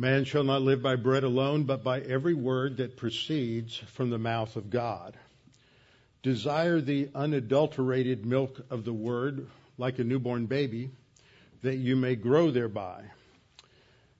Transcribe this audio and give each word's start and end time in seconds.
Man 0.00 0.24
shall 0.24 0.44
not 0.44 0.62
live 0.62 0.80
by 0.80 0.96
bread 0.96 1.24
alone, 1.24 1.64
but 1.64 1.84
by 1.84 2.00
every 2.00 2.32
word 2.32 2.78
that 2.78 2.96
proceeds 2.96 3.76
from 3.76 4.08
the 4.08 4.16
mouth 4.16 4.56
of 4.56 4.70
God. 4.70 5.14
Desire 6.22 6.80
the 6.80 7.10
unadulterated 7.14 8.24
milk 8.24 8.64
of 8.70 8.86
the 8.86 8.94
word 8.94 9.46
like 9.76 9.98
a 9.98 10.04
newborn 10.04 10.46
baby, 10.46 10.88
that 11.60 11.76
you 11.76 11.96
may 11.96 12.16
grow 12.16 12.50
thereby. 12.50 13.02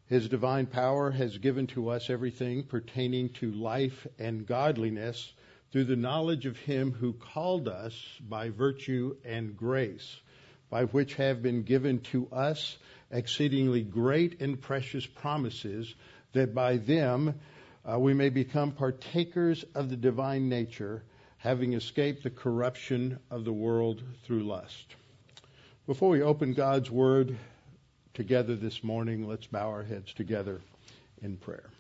His 0.07 0.29
divine 0.29 0.67
power 0.67 1.13
has 1.13 1.39
given 1.39 1.67
to 1.69 1.89
us 1.89 2.11
everything 2.11 2.65
pertaining 2.65 3.31
to 3.41 3.51
life 3.51 4.07
and 4.19 4.47
godliness 4.47 5.33
through 5.73 5.85
the 5.85 5.97
knowledge 5.97 6.45
of 6.45 6.59
him 6.59 6.93
who 6.93 7.15
called 7.15 7.69
us 7.69 7.95
by 8.21 8.51
virtue 8.51 9.17
and 9.25 9.57
grace, 9.57 10.21
by 10.69 10.85
which 10.85 11.15
have 11.15 11.41
been 11.43 11.63
given 11.63 12.01
to 12.01 12.29
us 12.31 12.77
exceedingly 13.11 13.83
great 13.83 14.41
and 14.41 14.61
precious 14.61 15.07
promises, 15.07 15.95
that 16.33 16.55
by 16.55 16.77
them 16.77 17.35
uh, 17.85 17.99
we 17.99 18.15
may 18.15 18.29
become 18.29 18.73
partakers 18.73 19.65
of 19.75 19.91
the 19.91 19.97
divine 19.97 20.49
nature, 20.49 21.03
having 21.39 21.73
escaped 21.73 22.23
the 22.23 22.31
corruption 22.31 23.19
of 23.31 23.45
the 23.45 23.53
world 23.53 24.03
through 24.25 24.45
lust. 24.45 24.95
Before 25.87 26.11
we 26.11 26.23
open 26.23 26.53
God's 26.53 26.91
Word 26.91 27.37
together 28.15 28.55
this 28.55 28.85
morning, 28.85 29.27
let's 29.27 29.47
bow 29.47 29.71
our 29.71 29.83
heads 29.83 30.13
together 30.13 30.61
in 31.23 31.37
prayer. 31.37 31.71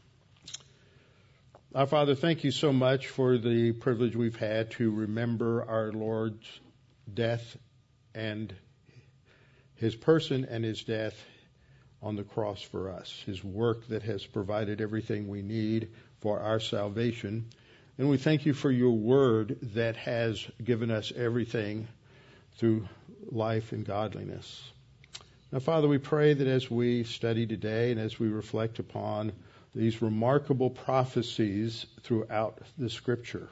Our 1.74 1.86
Father, 1.86 2.16
thank 2.16 2.42
you 2.42 2.50
so 2.50 2.72
much 2.72 3.06
for 3.06 3.38
the 3.38 3.70
privilege 3.70 4.16
we've 4.16 4.34
had 4.34 4.72
to 4.72 4.90
remember 4.90 5.62
our 5.62 5.92
Lord's 5.92 6.46
death 7.12 7.56
and 8.12 8.52
his 9.80 9.96
person 9.96 10.44
and 10.44 10.62
his 10.62 10.84
death 10.84 11.14
on 12.02 12.14
the 12.14 12.22
cross 12.22 12.60
for 12.60 12.90
us, 12.90 13.22
his 13.24 13.42
work 13.42 13.86
that 13.88 14.02
has 14.02 14.26
provided 14.26 14.78
everything 14.78 15.26
we 15.26 15.40
need 15.40 15.88
for 16.20 16.38
our 16.38 16.60
salvation. 16.60 17.46
And 17.96 18.10
we 18.10 18.18
thank 18.18 18.44
you 18.44 18.52
for 18.52 18.70
your 18.70 18.92
word 18.92 19.56
that 19.74 19.96
has 19.96 20.46
given 20.62 20.90
us 20.90 21.12
everything 21.16 21.88
through 22.58 22.88
life 23.30 23.72
and 23.72 23.86
godliness. 23.86 24.70
Now, 25.50 25.60
Father, 25.60 25.88
we 25.88 25.98
pray 25.98 26.34
that 26.34 26.46
as 26.46 26.70
we 26.70 27.04
study 27.04 27.46
today 27.46 27.90
and 27.90 27.98
as 27.98 28.18
we 28.18 28.28
reflect 28.28 28.80
upon 28.80 29.32
these 29.74 30.02
remarkable 30.02 30.68
prophecies 30.68 31.86
throughout 32.02 32.58
the 32.76 32.90
scripture, 32.90 33.48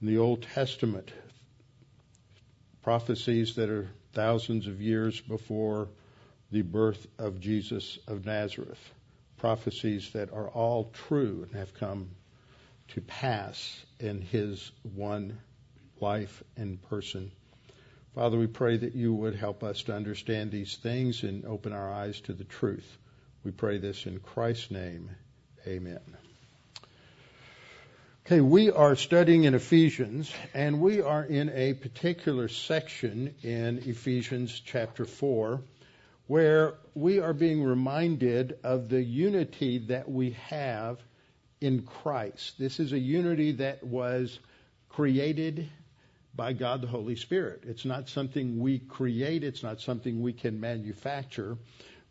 in 0.00 0.06
the 0.06 0.18
Old 0.18 0.42
Testament, 0.42 1.10
prophecies 2.88 3.56
that 3.56 3.68
are 3.68 3.86
thousands 4.14 4.66
of 4.66 4.80
years 4.80 5.20
before 5.20 5.90
the 6.50 6.62
birth 6.62 7.06
of 7.18 7.38
Jesus 7.38 7.98
of 8.08 8.24
Nazareth. 8.24 8.80
Prophecies 9.36 10.10
that 10.14 10.32
are 10.32 10.48
all 10.48 10.90
true 11.08 11.46
and 11.46 11.54
have 11.54 11.74
come 11.74 12.08
to 12.94 13.02
pass 13.02 13.84
in 14.00 14.22
his 14.22 14.72
one 14.94 15.38
life 16.00 16.42
and 16.56 16.80
person. 16.88 17.30
Father, 18.14 18.38
we 18.38 18.46
pray 18.46 18.78
that 18.78 18.94
you 18.94 19.12
would 19.12 19.34
help 19.34 19.62
us 19.62 19.82
to 19.82 19.94
understand 19.94 20.50
these 20.50 20.78
things 20.78 21.24
and 21.24 21.44
open 21.44 21.74
our 21.74 21.92
eyes 21.92 22.22
to 22.22 22.32
the 22.32 22.44
truth. 22.44 22.96
We 23.44 23.50
pray 23.50 23.76
this 23.76 24.06
in 24.06 24.18
Christ's 24.20 24.70
name. 24.70 25.10
Amen. 25.66 26.00
Okay, 28.30 28.42
we 28.42 28.70
are 28.70 28.94
studying 28.94 29.44
in 29.44 29.54
Ephesians, 29.54 30.30
and 30.52 30.82
we 30.82 31.00
are 31.00 31.24
in 31.24 31.48
a 31.48 31.72
particular 31.72 32.48
section 32.48 33.34
in 33.42 33.78
Ephesians 33.86 34.60
chapter 34.66 35.06
4 35.06 35.62
where 36.26 36.74
we 36.94 37.20
are 37.20 37.32
being 37.32 37.64
reminded 37.64 38.58
of 38.62 38.90
the 38.90 39.02
unity 39.02 39.78
that 39.78 40.10
we 40.10 40.32
have 40.48 40.98
in 41.62 41.84
Christ. 41.84 42.58
This 42.58 42.80
is 42.80 42.92
a 42.92 42.98
unity 42.98 43.52
that 43.52 43.82
was 43.82 44.38
created 44.90 45.66
by 46.36 46.52
God 46.52 46.82
the 46.82 46.86
Holy 46.86 47.16
Spirit. 47.16 47.62
It's 47.66 47.86
not 47.86 48.10
something 48.10 48.60
we 48.60 48.78
create, 48.78 49.42
it's 49.42 49.62
not 49.62 49.80
something 49.80 50.20
we 50.20 50.34
can 50.34 50.60
manufacture. 50.60 51.56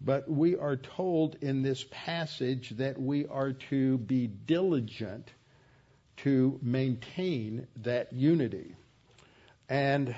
But 0.01 0.27
we 0.27 0.55
are 0.55 0.77
told 0.77 1.35
in 1.41 1.61
this 1.61 1.85
passage 1.91 2.71
that 2.77 2.99
we 2.99 3.27
are 3.27 3.53
to 3.69 3.99
be 3.99 4.25
diligent 4.25 5.29
to 6.17 6.59
maintain 6.61 7.67
that 7.77 8.11
unity. 8.13 8.75
And 9.69 10.15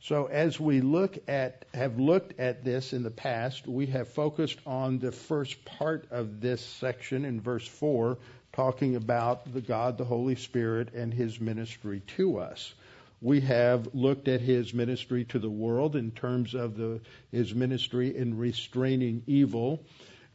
so 0.00 0.26
as 0.26 0.60
we 0.60 0.80
look 0.80 1.18
at 1.28 1.64
have 1.74 1.98
looked 1.98 2.38
at 2.38 2.64
this 2.64 2.92
in 2.92 3.02
the 3.02 3.10
past, 3.10 3.66
we 3.66 3.86
have 3.86 4.08
focused 4.08 4.58
on 4.64 4.98
the 4.98 5.12
first 5.12 5.64
part 5.64 6.06
of 6.10 6.40
this 6.40 6.64
section 6.64 7.24
in 7.24 7.40
verse 7.40 7.66
4 7.66 8.18
talking 8.52 8.96
about 8.96 9.52
the 9.52 9.60
God 9.60 9.98
the 9.98 10.04
Holy 10.04 10.36
Spirit 10.36 10.94
and 10.94 11.12
his 11.12 11.40
ministry 11.40 12.02
to 12.16 12.38
us. 12.38 12.74
We 13.20 13.40
have 13.42 13.94
looked 13.94 14.28
at 14.28 14.40
his 14.40 14.72
ministry 14.72 15.24
to 15.26 15.38
the 15.38 15.50
world 15.50 15.96
in 15.96 16.12
terms 16.12 16.54
of 16.54 16.76
the, 16.76 17.00
his 17.32 17.54
ministry 17.54 18.16
in 18.16 18.38
restraining 18.38 19.24
evil 19.26 19.84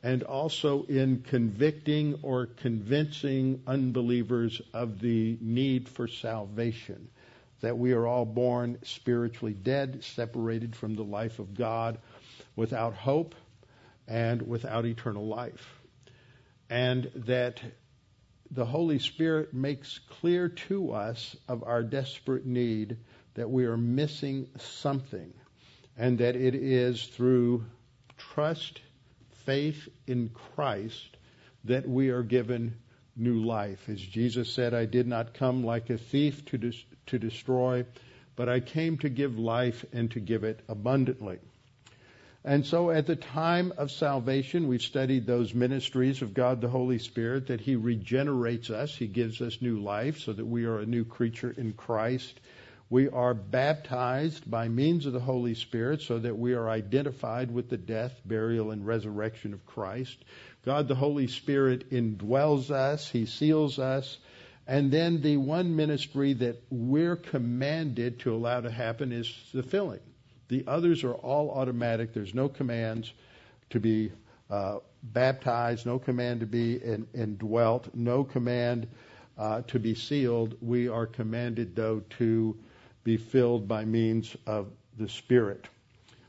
and 0.04 0.22
also 0.22 0.84
in 0.84 1.22
convicting 1.22 2.20
or 2.22 2.46
convincing 2.46 3.64
unbelievers 3.66 4.62
of 4.74 5.00
the 5.00 5.38
need 5.40 5.88
for 5.88 6.10
salvation. 6.10 7.08
That 7.62 7.78
we 7.78 7.94
are 7.94 8.06
all 8.06 8.26
born 8.26 8.80
spiritually 8.84 9.54
dead, 9.54 10.04
separated 10.04 10.76
from 10.76 10.96
the 10.96 11.04
life 11.04 11.40
of 11.40 11.54
God, 11.54 12.00
without 12.58 12.94
hope 12.94 13.34
and 14.06 14.42
without 14.42 14.86
eternal 14.86 15.26
life. 15.26 15.82
And 16.70 17.10
that 17.16 17.62
the 18.52 18.66
Holy 18.66 19.00
Spirit 19.00 19.54
makes 19.54 20.00
clear 20.20 20.50
to 20.50 20.92
us 20.92 21.38
of 21.48 21.64
our 21.64 21.82
desperate 21.82 22.46
need 22.46 22.98
that 23.36 23.50
we 23.50 23.66
are 23.66 23.78
missing 23.78 24.50
something, 24.58 25.34
and 25.98 26.18
that 26.18 26.36
it 26.36 26.56
is 26.56 27.06
through 27.08 27.64
trust 28.18 28.82
faith 29.46 29.88
in 30.08 30.30
Christ 30.30 31.18
that 31.66 31.88
we 31.88 32.10
are 32.10 32.24
given 32.24 32.76
new 33.16 33.44
life. 33.44 33.90
As 33.90 34.02
Jesus 34.02 34.52
said, 34.52 34.74
I 34.74 34.86
did 34.86 35.08
not 35.08 35.34
come 35.34 35.64
like 35.64 35.90
a 35.90 35.98
thief 35.98 36.46
to, 36.46 36.58
des- 36.58 36.86
to 37.08 37.20
destroy, 37.20 37.86
but 38.36 38.50
I 38.50 38.60
came 38.60 38.98
to 39.00 39.10
give 39.10 39.38
life 39.38 39.86
and 39.94 40.10
to 40.12 40.20
give 40.20 40.44
it 40.44 40.60
abundantly. 40.68 41.40
And 42.46 42.66
so 42.66 42.92
at 42.92 43.08
the 43.08 43.16
time 43.16 43.74
of 43.78 43.90
salvation, 43.90 44.68
we've 44.68 44.82
studied 44.82 45.26
those 45.26 45.54
ministries 45.54 46.22
of 46.22 46.34
God 46.34 46.60
the 46.60 46.68
Holy 46.68 47.00
Spirit, 47.00 47.48
that 47.48 47.62
He 47.62 47.78
regenerates 47.78 48.70
us, 48.70 48.94
He 48.94 49.08
gives 49.08 49.42
us 49.42 49.62
new 49.62 49.80
life 49.80 50.20
so 50.20 50.34
that 50.34 50.46
we 50.46 50.66
are 50.66 50.80
a 50.80 50.86
new 50.86 51.06
creature 51.06 51.54
in 51.56 51.72
Christ. 51.72 52.38
We 52.94 53.10
are 53.10 53.34
baptized 53.34 54.48
by 54.52 54.68
means 54.68 55.08
of 55.08 55.14
the 55.14 55.20
Holy 55.20 55.56
Spirit 55.56 56.04
so 56.04 56.20
that 56.20 56.38
we 56.38 56.54
are 56.54 56.70
identified 56.70 57.50
with 57.50 57.68
the 57.68 57.76
death, 57.76 58.22
burial, 58.24 58.70
and 58.70 58.86
resurrection 58.86 59.52
of 59.56 59.66
Christ. 59.66 60.24
God 60.64 60.88
the 60.88 60.94
Holy 60.94 61.26
Spirit 61.26 61.90
indwells 61.90 62.70
us, 62.70 63.10
He 63.10 63.26
seals 63.26 63.80
us, 63.80 64.20
and 64.68 64.92
then 64.92 65.24
the 65.24 65.38
one 65.38 65.76
ministry 65.76 66.34
that 66.34 66.62
we're 66.70 67.16
commanded 67.16 68.20
to 68.20 68.36
allow 68.36 68.62
to 68.62 68.70
happen 68.70 69.12
is 69.12 69.34
the 69.56 69.64
filling. 69.64 70.02
The 70.50 70.64
others 70.68 71.04
are 71.04 71.16
all 71.16 71.50
automatic. 71.50 72.14
There's 72.14 72.36
no 72.36 72.48
commands 72.48 73.12
to 73.72 73.80
be 73.80 74.12
uh, 74.52 74.78
baptized, 75.02 75.88
no 75.88 75.98
command 75.98 76.42
to 76.42 76.46
be 76.46 76.76
in, 76.76 77.08
indwelt, 77.16 77.90
no 77.96 78.24
command 78.24 78.86
uh, 79.36 79.64
to 79.64 79.80
be 79.80 79.96
sealed. 79.96 80.58
We 80.62 80.90
are 80.90 81.08
commanded, 81.08 81.76
though, 81.76 82.04
to 82.20 82.56
be 83.04 83.18
filled 83.18 83.68
by 83.68 83.86
means 83.86 84.36
of 84.46 84.72
the 84.98 85.10
Spirit. 85.10 85.68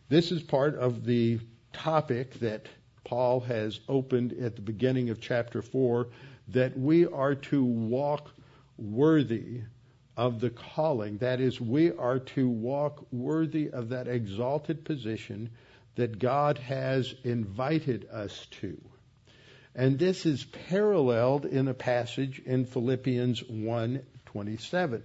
This 0.08 0.32
is 0.32 0.42
part 0.42 0.76
of 0.76 1.04
the 1.04 1.40
topic 1.72 2.34
that 2.40 2.66
Paul 3.04 3.40
has 3.40 3.80
opened 3.88 4.32
at 4.32 4.56
the 4.56 4.62
beginning 4.62 5.10
of 5.10 5.20
chapter 5.20 5.62
4 5.62 6.08
that 6.48 6.78
we 6.78 7.06
are 7.06 7.34
to 7.34 7.64
walk 7.64 8.30
worthy 8.76 9.62
of 10.16 10.40
the 10.40 10.50
calling. 10.50 11.18
That 11.18 11.40
is, 11.40 11.60
we 11.60 11.92
are 11.92 12.18
to 12.20 12.48
walk 12.48 13.06
worthy 13.12 13.70
of 13.70 13.90
that 13.90 14.08
exalted 14.08 14.84
position 14.84 15.50
that 15.96 16.18
God 16.18 16.58
has 16.58 17.14
invited 17.24 18.08
us 18.10 18.46
to. 18.60 18.80
And 19.74 19.98
this 19.98 20.24
is 20.24 20.44
paralleled 20.68 21.46
in 21.46 21.68
a 21.68 21.74
passage 21.74 22.40
in 22.44 22.64
Philippians 22.64 23.42
1:27 23.42 25.02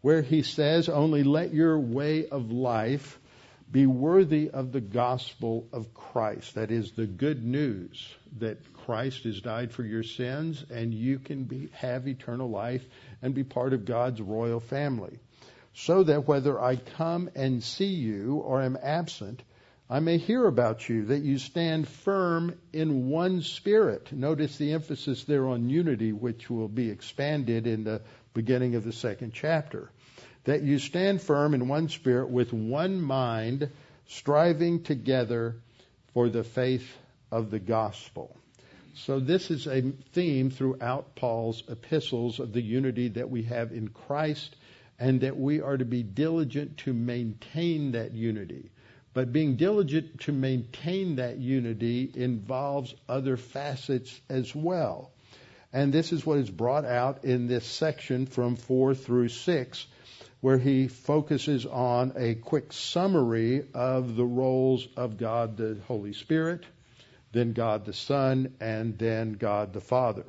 where 0.00 0.22
he 0.22 0.42
says, 0.42 0.88
Only 0.88 1.22
let 1.22 1.52
your 1.52 1.78
way 1.78 2.26
of 2.26 2.50
life 2.50 3.18
be 3.70 3.86
worthy 3.86 4.50
of 4.50 4.72
the 4.72 4.80
gospel 4.80 5.68
of 5.72 5.94
Christ. 5.94 6.54
That 6.54 6.70
is 6.70 6.92
the 6.92 7.06
good 7.06 7.44
news 7.44 8.14
that 8.38 8.58
Christ 8.84 9.24
has 9.24 9.40
died 9.40 9.72
for 9.72 9.84
your 9.84 10.02
sins 10.02 10.64
and 10.70 10.92
you 10.92 11.18
can 11.18 11.44
be, 11.44 11.68
have 11.74 12.08
eternal 12.08 12.50
life 12.50 12.84
and 13.22 13.34
be 13.34 13.44
part 13.44 13.72
of 13.72 13.84
God's 13.84 14.20
royal 14.20 14.60
family. 14.60 15.18
So 15.72 16.02
that 16.02 16.26
whether 16.26 16.60
I 16.60 16.76
come 16.76 17.30
and 17.36 17.62
see 17.62 17.94
you 17.94 18.36
or 18.36 18.60
am 18.60 18.76
absent, 18.82 19.42
I 19.88 20.00
may 20.00 20.18
hear 20.18 20.46
about 20.46 20.88
you, 20.88 21.06
that 21.06 21.22
you 21.22 21.38
stand 21.38 21.88
firm 21.88 22.58
in 22.72 23.08
one 23.08 23.42
spirit. 23.42 24.12
Notice 24.12 24.56
the 24.56 24.72
emphasis 24.72 25.24
there 25.24 25.48
on 25.48 25.68
unity, 25.68 26.12
which 26.12 26.48
will 26.48 26.68
be 26.68 26.90
expanded 26.90 27.66
in 27.66 27.84
the 27.84 28.02
beginning 28.34 28.74
of 28.74 28.84
the 28.84 28.92
second 28.92 29.32
chapter. 29.32 29.90
That 30.44 30.62
you 30.62 30.78
stand 30.78 31.20
firm 31.20 31.54
in 31.54 31.68
one 31.68 31.88
spirit 31.88 32.30
with 32.30 32.52
one 32.52 33.00
mind, 33.00 33.70
striving 34.06 34.82
together 34.82 35.56
for 36.14 36.28
the 36.28 36.44
faith 36.44 36.88
of 37.30 37.50
the 37.50 37.58
gospel. 37.58 38.36
So 38.94 39.20
this 39.20 39.50
is 39.50 39.66
a 39.66 39.92
theme 40.12 40.50
throughout 40.50 41.14
Paul's 41.14 41.62
epistles 41.68 42.40
of 42.40 42.52
the 42.52 42.62
unity 42.62 43.08
that 43.08 43.30
we 43.30 43.44
have 43.44 43.72
in 43.72 43.88
Christ 43.88 44.56
and 44.98 45.20
that 45.22 45.38
we 45.38 45.60
are 45.60 45.76
to 45.76 45.84
be 45.84 46.02
diligent 46.02 46.78
to 46.78 46.92
maintain 46.92 47.92
that 47.92 48.12
unity. 48.12 48.70
But 49.14 49.32
being 49.32 49.56
diligent 49.56 50.20
to 50.20 50.32
maintain 50.32 51.16
that 51.16 51.38
unity 51.38 52.10
involves 52.14 52.94
other 53.08 53.36
facets 53.36 54.20
as 54.28 54.54
well. 54.54 55.10
And 55.72 55.92
this 55.92 56.12
is 56.12 56.26
what 56.26 56.38
is 56.38 56.50
brought 56.50 56.84
out 56.84 57.24
in 57.24 57.46
this 57.46 57.64
section 57.64 58.26
from 58.26 58.56
4 58.56 58.94
through 58.94 59.28
6, 59.28 59.86
where 60.40 60.58
he 60.58 60.88
focuses 60.88 61.66
on 61.66 62.12
a 62.16 62.34
quick 62.34 62.72
summary 62.72 63.64
of 63.74 64.16
the 64.16 64.24
roles 64.24 64.88
of 64.96 65.16
God 65.16 65.56
the 65.56 65.78
Holy 65.86 66.12
Spirit, 66.12 66.64
then 67.32 67.52
God 67.52 67.84
the 67.84 67.92
Son, 67.92 68.54
and 68.60 68.98
then 68.98 69.34
God 69.34 69.72
the 69.72 69.80
Father. 69.80 70.24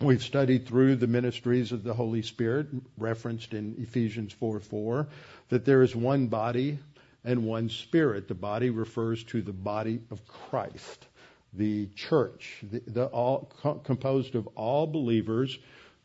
We've 0.00 0.22
studied 0.22 0.66
through 0.66 0.96
the 0.96 1.08
ministries 1.08 1.72
of 1.72 1.82
the 1.82 1.94
Holy 1.94 2.22
Spirit, 2.22 2.68
referenced 2.96 3.52
in 3.52 3.74
Ephesians 3.78 4.32
4 4.32 4.60
4, 4.60 5.08
that 5.48 5.64
there 5.64 5.82
is 5.82 5.96
one 5.96 6.28
body, 6.28 6.78
and 7.24 7.44
one 7.44 7.68
spirit. 7.68 8.28
The 8.28 8.34
body 8.34 8.70
refers 8.70 9.22
to 9.24 9.42
the 9.42 9.52
body 9.52 10.00
of 10.10 10.26
Christ, 10.26 11.06
the 11.52 11.86
church, 11.94 12.62
the, 12.70 12.82
the 12.86 13.06
all 13.06 13.50
co- 13.62 13.74
composed 13.74 14.34
of 14.34 14.46
all 14.54 14.86
believers, 14.86 15.58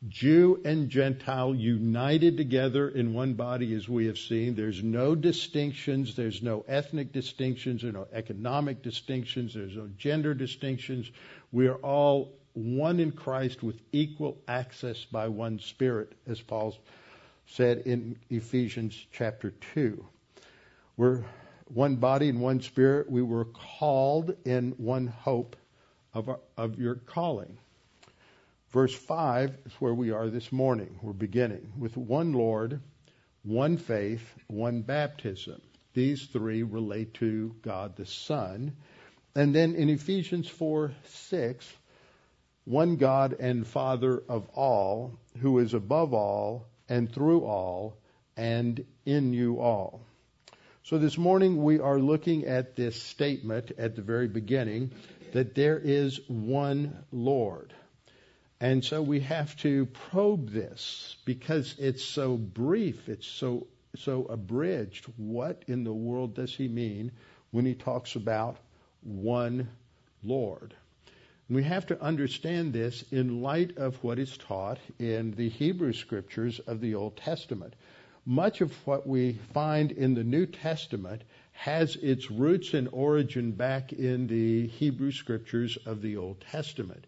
Jew 0.09 0.61
and 0.65 0.89
Gentile 0.89 1.55
united 1.55 2.35
together 2.35 2.89
in 2.89 3.13
one 3.13 3.35
body 3.35 3.73
as 3.73 3.87
we 3.87 4.07
have 4.07 4.17
seen. 4.17 4.53
There's 4.53 4.83
no 4.83 5.15
distinctions, 5.15 6.15
there's 6.15 6.41
no 6.41 6.65
ethnic 6.67 7.13
distinctions, 7.13 7.81
there's 7.81 7.93
no 7.93 8.07
economic 8.11 8.81
distinctions, 8.81 9.53
there's 9.53 9.77
no 9.77 9.89
gender 9.97 10.33
distinctions. 10.33 11.09
We 11.53 11.67
are 11.67 11.75
all 11.77 12.33
one 12.53 12.99
in 12.99 13.11
Christ 13.11 13.63
with 13.63 13.79
equal 13.91 14.37
access 14.47 15.05
by 15.05 15.29
one 15.29 15.59
spirit, 15.59 16.11
as 16.27 16.41
Paul 16.41 16.75
said 17.45 17.79
in 17.85 18.17
Ephesians 18.29 19.05
chapter 19.11 19.51
2. 19.73 20.05
We're 20.97 21.23
one 21.65 21.95
body 21.97 22.29
and 22.29 22.41
one 22.41 22.61
spirit. 22.61 23.09
We 23.09 23.21
were 23.21 23.45
called 23.45 24.35
in 24.45 24.71
one 24.77 25.07
hope 25.07 25.55
of, 26.13 26.29
our, 26.29 26.39
of 26.57 26.79
your 26.79 26.95
calling. 26.95 27.57
Verse 28.71 28.93
5 28.93 29.55
is 29.65 29.73
where 29.79 29.93
we 29.93 30.11
are 30.11 30.29
this 30.29 30.51
morning. 30.51 30.97
We're 31.01 31.13
beginning 31.13 31.73
with 31.77 31.95
one 31.95 32.33
Lord, 32.33 32.81
one 33.43 33.77
faith, 33.77 34.33
one 34.47 34.81
baptism. 34.81 35.61
These 35.93 36.25
three 36.25 36.63
relate 36.63 37.13
to 37.15 37.55
God 37.61 37.95
the 37.95 38.05
Son. 38.05 38.75
And 39.35 39.53
then 39.53 39.75
in 39.75 39.89
Ephesians 39.89 40.47
4 40.47 40.91
6, 41.05 41.71
one 42.65 42.95
God 42.95 43.35
and 43.39 43.67
Father 43.67 44.23
of 44.29 44.49
all, 44.49 45.19
who 45.39 45.59
is 45.59 45.73
above 45.73 46.13
all 46.13 46.65
and 46.89 47.11
through 47.11 47.41
all 47.41 47.97
and 48.37 48.83
in 49.05 49.33
you 49.33 49.59
all. 49.59 50.01
So 50.85 50.97
this 50.97 51.17
morning 51.17 51.63
we 51.63 51.79
are 51.79 51.97
looking 51.97 52.43
at 52.43 52.75
this 52.75 53.01
statement 53.01 53.71
at 53.77 53.95
the 53.95 54.01
very 54.01 54.27
beginning 54.27 54.91
that 55.31 55.55
there 55.55 55.79
is 55.79 56.19
one 56.27 57.05
Lord. 57.09 57.73
And 58.59 58.83
so 58.83 59.01
we 59.01 59.21
have 59.21 59.55
to 59.59 59.85
probe 59.85 60.49
this 60.49 61.15
because 61.23 61.73
it's 61.79 62.03
so 62.03 62.35
brief, 62.35 63.07
it's 63.07 63.25
so 63.25 63.67
so 63.95 64.25
abridged. 64.25 65.05
What 65.15 65.63
in 65.67 65.85
the 65.85 65.93
world 65.93 66.35
does 66.35 66.53
he 66.53 66.67
mean 66.67 67.13
when 67.51 67.65
he 67.65 67.75
talks 67.75 68.17
about 68.17 68.57
one 69.03 69.69
Lord? 70.21 70.75
And 71.47 71.55
we 71.55 71.63
have 71.63 71.85
to 71.87 72.01
understand 72.01 72.73
this 72.73 73.05
in 73.09 73.41
light 73.41 73.77
of 73.77 74.03
what 74.03 74.19
is 74.19 74.37
taught 74.37 74.79
in 74.99 75.31
the 75.31 75.47
Hebrew 75.47 75.93
scriptures 75.93 76.59
of 76.59 76.81
the 76.81 76.95
Old 76.95 77.15
Testament 77.15 77.73
much 78.25 78.61
of 78.61 78.71
what 78.87 79.05
we 79.05 79.33
find 79.53 79.91
in 79.91 80.13
the 80.13 80.23
New 80.23 80.45
Testament 80.45 81.23
has 81.51 81.95
its 81.97 82.31
roots 82.31 82.73
and 82.73 82.87
origin 82.91 83.51
back 83.51 83.93
in 83.93 84.27
the 84.27 84.67
Hebrew 84.67 85.11
scriptures 85.11 85.77
of 85.85 86.01
the 86.01 86.17
Old 86.17 86.41
Testament. 86.41 87.05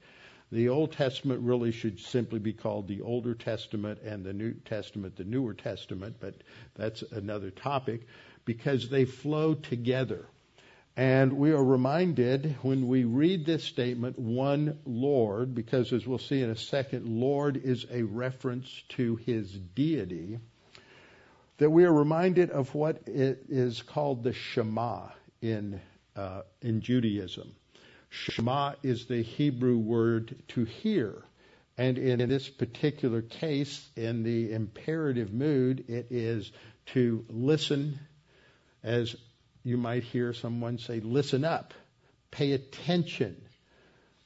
The 0.52 0.70
Old 0.70 0.92
Testament 0.92 1.42
really 1.42 1.72
should 1.72 2.00
simply 2.00 2.40
be 2.40 2.54
called 2.54 2.88
the 2.88 3.02
Older 3.02 3.34
Testament 3.34 4.00
and 4.04 4.24
the 4.24 4.34
New 4.34 4.54
Testament 4.54 5.16
the 5.16 5.24
Newer 5.24 5.54
Testament, 5.54 6.18
but 6.20 6.36
that's 6.76 7.02
another 7.12 7.50
topic 7.50 8.08
because 8.46 8.90
they 8.90 9.06
flow 9.06 9.56
together. 9.56 10.26
And 10.98 11.34
we 11.34 11.52
are 11.52 11.64
reminded 11.64 12.56
when 12.62 12.88
we 12.88 13.04
read 13.04 13.46
this 13.46 13.64
statement, 13.64 14.18
one 14.20 14.80
Lord, 14.86 15.56
because 15.56 15.92
as 15.92 16.06
we'll 16.06 16.20
see 16.20 16.42
in 16.42 16.50
a 16.50 16.56
second, 16.56 17.08
Lord 17.08 17.58
is 17.58 17.86
a 17.92 18.04
reference 18.04 18.84
to 18.90 19.18
his 19.18 19.52
deity 19.52 20.40
that 21.58 21.70
we 21.70 21.86
are 21.86 21.94
reminded 21.94 22.50
of 22.50 22.74
what 22.76 23.04
is 23.08 23.82
called 23.82 24.24
the 24.24 24.34
Shema 24.34 25.08
in, 25.42 25.80
uh, 26.16 26.42
in 26.62 26.82
Judaism. 26.82 27.56
Shema 28.10 28.74
is 28.84 29.06
the 29.06 29.22
Hebrew 29.22 29.78
word 29.78 30.36
to 30.50 30.66
hear. 30.66 31.24
And 31.78 31.98
in 31.98 32.30
this 32.30 32.48
particular 32.48 33.22
case, 33.22 33.86
in 33.96 34.24
the 34.24 34.54
imperative 34.54 35.34
mood, 35.34 35.86
it 35.90 36.08
is 36.10 36.52
to 36.88 37.26
listen, 37.30 38.00
as 38.84 39.16
you 39.64 39.78
might 39.78 40.04
hear 40.04 40.34
someone 40.34 40.78
say, 40.78 41.02
listen 41.02 41.44
up, 41.44 41.74
pay 42.32 42.54
attention, 42.54 43.36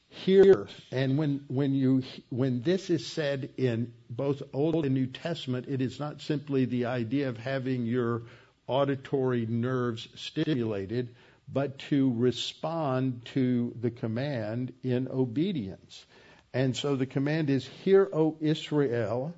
hear. 0.10 0.68
And 0.92 1.18
when, 1.18 1.44
when, 1.48 1.74
you, 1.74 2.04
when 2.30 2.62
this 2.62 2.90
is 2.90 3.06
said 3.06 3.50
in 3.58 3.94
both 4.10 4.42
Old 4.54 4.86
and 4.86 4.94
New 4.94 5.08
Testament, 5.08 5.68
it 5.70 5.82
is 5.82 6.00
not 6.00 6.22
simply 6.22 6.66
the 6.66 6.86
idea 6.86 7.30
of 7.30 7.38
having 7.38 7.86
your 7.86 8.24
auditory 8.68 9.46
nerves 9.46 10.08
stimulated, 10.16 11.16
but 11.52 11.80
to 11.80 12.14
respond 12.16 13.26
to 13.34 13.74
the 13.80 13.90
command 13.90 14.74
in 14.84 15.08
obedience. 15.08 16.06
And 16.54 16.76
so 16.76 16.96
the 16.96 17.06
command 17.06 17.50
is, 17.50 17.66
Hear, 17.84 18.10
O 18.12 18.38
Israel, 18.40 19.34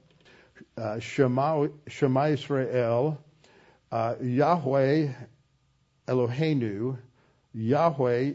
uh, 0.77 0.99
Shema, 0.99 1.67
Shema 1.87 2.27
Israel, 2.27 3.17
uh, 3.91 4.15
Yahweh 4.21 5.09
Eloheinu, 6.07 6.97
Yahweh 7.53 8.33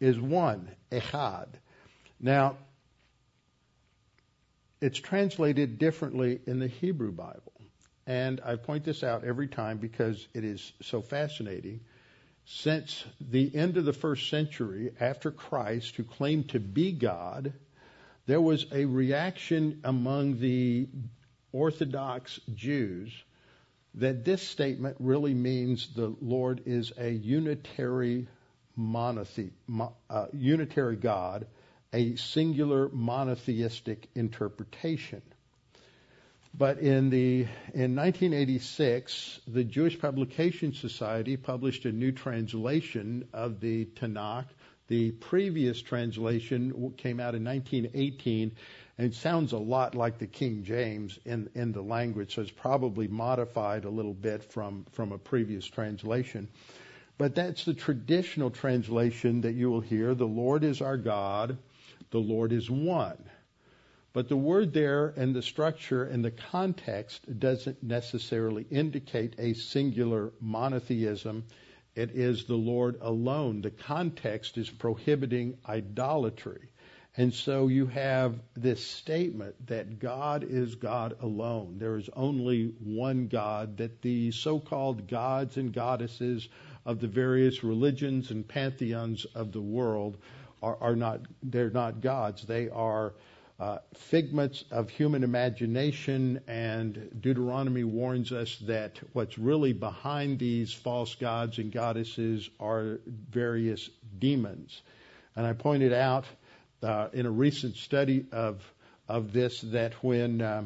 is 0.00 0.20
one, 0.20 0.68
echad. 0.92 1.48
Now, 2.20 2.56
it's 4.80 4.98
translated 4.98 5.78
differently 5.78 6.40
in 6.46 6.58
the 6.58 6.68
Hebrew 6.68 7.12
Bible. 7.12 7.52
And 8.06 8.40
I 8.44 8.56
point 8.56 8.84
this 8.84 9.02
out 9.02 9.24
every 9.24 9.48
time 9.48 9.78
because 9.78 10.26
it 10.34 10.44
is 10.44 10.72
so 10.82 11.02
fascinating. 11.02 11.80
Since 12.44 13.04
the 13.20 13.54
end 13.54 13.76
of 13.76 13.84
the 13.84 13.92
first 13.92 14.28
century, 14.28 14.90
after 14.98 15.30
Christ, 15.30 15.94
who 15.96 16.02
claimed 16.02 16.50
to 16.50 16.60
be 16.60 16.90
God, 16.92 17.52
there 18.26 18.40
was 18.40 18.66
a 18.72 18.84
reaction 18.84 19.80
among 19.84 20.40
the 20.40 20.88
Orthodox 21.52 22.40
Jews 22.54 23.12
that 23.94 24.24
this 24.24 24.42
statement 24.42 24.96
really 24.98 25.34
means 25.34 25.94
the 25.94 26.14
Lord 26.20 26.62
is 26.66 26.92
a 26.96 27.10
unitary 27.10 28.26
monothe, 28.78 29.50
uh, 30.10 30.26
unitary 30.32 30.96
God, 30.96 31.46
a 31.92 32.16
singular 32.16 32.88
monotheistic 32.88 34.08
interpretation. 34.14 35.22
But 36.54 36.78
in 36.78 37.08
the 37.08 37.46
in 37.72 37.96
1986, 37.96 39.40
the 39.46 39.64
Jewish 39.64 39.98
Publication 39.98 40.74
Society 40.74 41.38
published 41.38 41.86
a 41.86 41.92
new 41.92 42.12
translation 42.12 43.28
of 43.32 43.60
the 43.60 43.86
Tanakh. 43.86 44.46
The 44.88 45.12
previous 45.12 45.80
translation 45.80 46.92
came 46.98 47.20
out 47.20 47.34
in 47.34 47.44
1918 47.44 48.52
and 48.98 49.14
sounds 49.14 49.52
a 49.52 49.58
lot 49.58 49.94
like 49.94 50.18
the 50.18 50.26
King 50.26 50.64
James 50.64 51.18
in 51.24 51.48
in 51.54 51.72
the 51.72 51.80
language, 51.82 52.34
so 52.34 52.42
it's 52.42 52.50
probably 52.50 53.08
modified 53.08 53.86
a 53.86 53.90
little 53.90 54.12
bit 54.12 54.44
from 54.44 54.84
from 54.92 55.12
a 55.12 55.18
previous 55.18 55.64
translation. 55.66 56.48
But 57.18 57.34
that's 57.34 57.64
the 57.64 57.74
traditional 57.74 58.50
translation 58.50 59.42
that 59.42 59.54
you 59.54 59.70
will 59.70 59.80
hear. 59.80 60.14
The 60.14 60.26
Lord 60.26 60.64
is 60.64 60.80
our 60.80 60.96
God. 60.96 61.58
The 62.10 62.18
Lord 62.18 62.52
is 62.52 62.70
one. 62.70 63.18
But 64.12 64.28
the 64.28 64.36
word 64.36 64.74
there 64.74 65.14
and 65.16 65.34
the 65.34 65.40
structure 65.42 66.04
and 66.04 66.24
the 66.24 66.30
context 66.30 67.38
doesn't 67.38 67.82
necessarily 67.82 68.66
indicate 68.70 69.34
a 69.38 69.54
singular 69.54 70.32
monotheism. 70.40 71.44
It 71.94 72.10
is 72.10 72.44
the 72.44 72.56
Lord 72.56 72.98
alone. 73.00 73.62
The 73.62 73.70
context 73.70 74.58
is 74.58 74.68
prohibiting 74.68 75.56
idolatry. 75.66 76.68
And 77.16 77.32
so 77.32 77.68
you 77.68 77.86
have 77.86 78.40
this 78.54 78.82
statement 78.82 79.66
that 79.66 79.98
God 79.98 80.44
is 80.44 80.74
God 80.74 81.14
alone. 81.20 81.76
There 81.78 81.96
is 81.96 82.08
only 82.14 82.72
one 82.82 83.28
God, 83.28 83.76
that 83.78 84.00
the 84.00 84.30
so 84.30 84.58
called 84.58 85.08
gods 85.08 85.58
and 85.58 85.72
goddesses 85.74 86.48
of 86.84 87.00
the 87.00 87.06
various 87.06 87.62
religions 87.62 88.30
and 88.30 88.46
pantheons 88.46 89.24
of 89.34 89.52
the 89.52 89.60
world 89.60 90.16
are, 90.62 90.76
are 90.80 90.96
not, 90.96 91.20
they're 91.42 91.70
not 91.70 92.00
gods. 92.00 92.44
They 92.44 92.68
are 92.68 93.14
uh, 93.60 93.78
figments 93.94 94.64
of 94.70 94.90
human 94.90 95.22
imagination, 95.22 96.40
and 96.48 97.10
Deuteronomy 97.20 97.84
warns 97.84 98.32
us 98.32 98.56
that 98.66 98.98
what's 99.12 99.38
really 99.38 99.72
behind 99.72 100.38
these 100.38 100.72
false 100.72 101.14
gods 101.14 101.58
and 101.58 101.70
goddesses 101.70 102.50
are 102.58 102.98
various 103.30 103.88
demons. 104.18 104.82
And 105.36 105.46
I 105.46 105.52
pointed 105.52 105.92
out 105.92 106.24
uh, 106.82 107.08
in 107.12 107.26
a 107.26 107.30
recent 107.30 107.76
study 107.76 108.26
of 108.32 108.60
of 109.08 109.32
this 109.32 109.60
that 109.60 109.94
when 110.02 110.40
uh, 110.40 110.64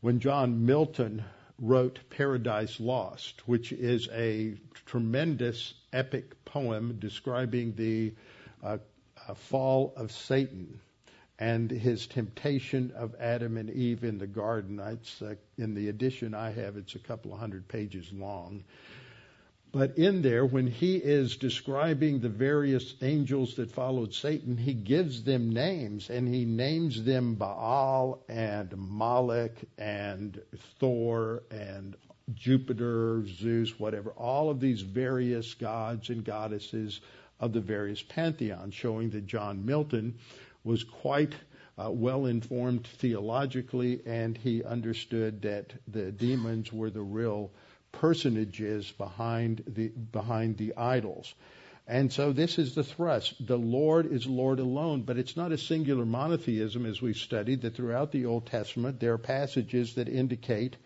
when 0.00 0.20
John 0.20 0.66
Milton 0.66 1.24
wrote 1.60 1.98
Paradise 2.10 2.78
Lost, 2.80 3.46
which 3.48 3.72
is 3.72 4.08
a 4.12 4.54
tremendous 4.86 5.74
epic 5.92 6.44
poem 6.44 6.96
describing 6.98 7.74
the 7.74 8.12
uh, 8.62 8.78
uh 9.28 9.34
fall 9.34 9.92
of 9.96 10.12
Satan 10.12 10.80
and 11.38 11.70
his 11.70 12.06
temptation 12.06 12.92
of 12.96 13.14
Adam 13.20 13.56
and 13.56 13.70
Eve 13.70 14.02
in 14.04 14.18
the 14.18 14.26
garden. 14.26 14.80
It's 14.80 15.22
uh, 15.22 15.34
in 15.56 15.74
the 15.74 15.88
edition 15.88 16.34
I 16.34 16.50
have. 16.50 16.76
It's 16.76 16.96
a 16.96 17.00
couple 17.00 17.32
of 17.32 17.38
hundred 17.38 17.68
pages 17.68 18.12
long. 18.12 18.64
But 19.70 19.98
in 19.98 20.22
there, 20.22 20.46
when 20.46 20.66
he 20.66 20.96
is 20.96 21.36
describing 21.36 22.20
the 22.20 22.30
various 22.30 22.94
angels 23.02 23.54
that 23.56 23.70
followed 23.70 24.14
Satan, 24.14 24.56
he 24.56 24.72
gives 24.72 25.24
them 25.24 25.50
names, 25.50 26.08
and 26.08 26.26
he 26.26 26.46
names 26.46 27.04
them 27.04 27.34
Baal 27.34 28.24
and 28.28 28.74
Moloch 28.76 29.56
and 29.76 30.40
Thor 30.80 31.42
and 31.50 31.94
Jupiter, 32.34 33.26
Zeus, 33.26 33.78
whatever, 33.78 34.10
all 34.12 34.48
of 34.48 34.58
these 34.58 34.80
various 34.80 35.52
gods 35.54 36.08
and 36.08 36.24
goddesses 36.24 37.00
of 37.38 37.52
the 37.52 37.60
various 37.60 38.02
pantheons, 38.02 38.72
showing 38.74 39.10
that 39.10 39.26
John 39.26 39.66
Milton 39.66 40.14
was 40.64 40.82
quite 40.82 41.34
uh, 41.76 41.90
well 41.90 42.24
informed 42.26 42.86
theologically, 42.86 44.00
and 44.06 44.36
he 44.36 44.64
understood 44.64 45.42
that 45.42 45.74
the 45.86 46.10
demons 46.10 46.72
were 46.72 46.90
the 46.90 47.02
real 47.02 47.50
personages 48.00 48.90
behind 48.92 49.62
the 49.66 49.88
behind 49.88 50.56
the 50.56 50.76
idols. 50.76 51.34
And 51.86 52.12
so 52.12 52.32
this 52.32 52.58
is 52.58 52.74
the 52.74 52.84
thrust. 52.84 53.34
The 53.46 53.56
Lord 53.56 54.12
is 54.12 54.26
Lord 54.26 54.60
alone, 54.60 55.02
but 55.02 55.16
it's 55.16 55.38
not 55.38 55.52
a 55.52 55.58
singular 55.58 56.04
monotheism 56.04 56.84
as 56.84 57.00
we've 57.00 57.16
studied, 57.16 57.62
that 57.62 57.76
throughout 57.76 58.12
the 58.12 58.26
Old 58.26 58.46
Testament 58.46 59.00
there 59.00 59.14
are 59.14 59.18
passages 59.18 59.94
that 59.94 60.06
indicate 60.06 60.76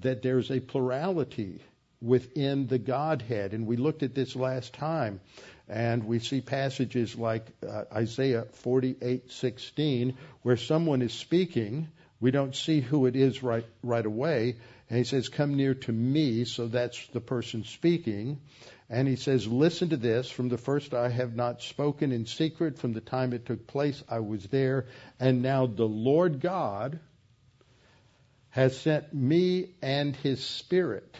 that 0.00 0.22
there's 0.22 0.50
a 0.50 0.58
plurality 0.58 1.60
within 2.00 2.66
the 2.66 2.78
Godhead. 2.78 3.54
And 3.54 3.68
we 3.68 3.76
looked 3.76 4.02
at 4.02 4.16
this 4.16 4.34
last 4.34 4.74
time, 4.74 5.20
and 5.68 6.04
we 6.04 6.18
see 6.18 6.40
passages 6.40 7.16
like 7.16 7.46
uh, 7.66 7.84
Isaiah 7.92 8.46
48:16, 8.64 10.14
where 10.42 10.56
someone 10.56 11.02
is 11.02 11.12
speaking. 11.12 11.88
We 12.20 12.32
don't 12.32 12.54
see 12.54 12.80
who 12.80 13.06
it 13.06 13.14
is 13.14 13.42
right 13.44 13.66
right 13.82 14.06
away, 14.06 14.56
and 14.92 14.98
he 14.98 15.04
says, 15.04 15.30
Come 15.30 15.54
near 15.54 15.72
to 15.72 15.90
me. 15.90 16.44
So 16.44 16.68
that's 16.68 17.06
the 17.14 17.20
person 17.22 17.64
speaking. 17.64 18.42
And 18.90 19.08
he 19.08 19.16
says, 19.16 19.46
Listen 19.46 19.88
to 19.88 19.96
this. 19.96 20.30
From 20.30 20.50
the 20.50 20.58
first 20.58 20.92
I 20.92 21.08
have 21.08 21.34
not 21.34 21.62
spoken 21.62 22.12
in 22.12 22.26
secret. 22.26 22.78
From 22.78 22.92
the 22.92 23.00
time 23.00 23.32
it 23.32 23.46
took 23.46 23.66
place, 23.66 24.04
I 24.06 24.18
was 24.18 24.44
there. 24.48 24.84
And 25.18 25.40
now 25.40 25.64
the 25.64 25.88
Lord 25.88 26.40
God 26.40 27.00
has 28.50 28.78
sent 28.78 29.14
me 29.14 29.70
and 29.80 30.14
his 30.14 30.44
Spirit. 30.44 31.16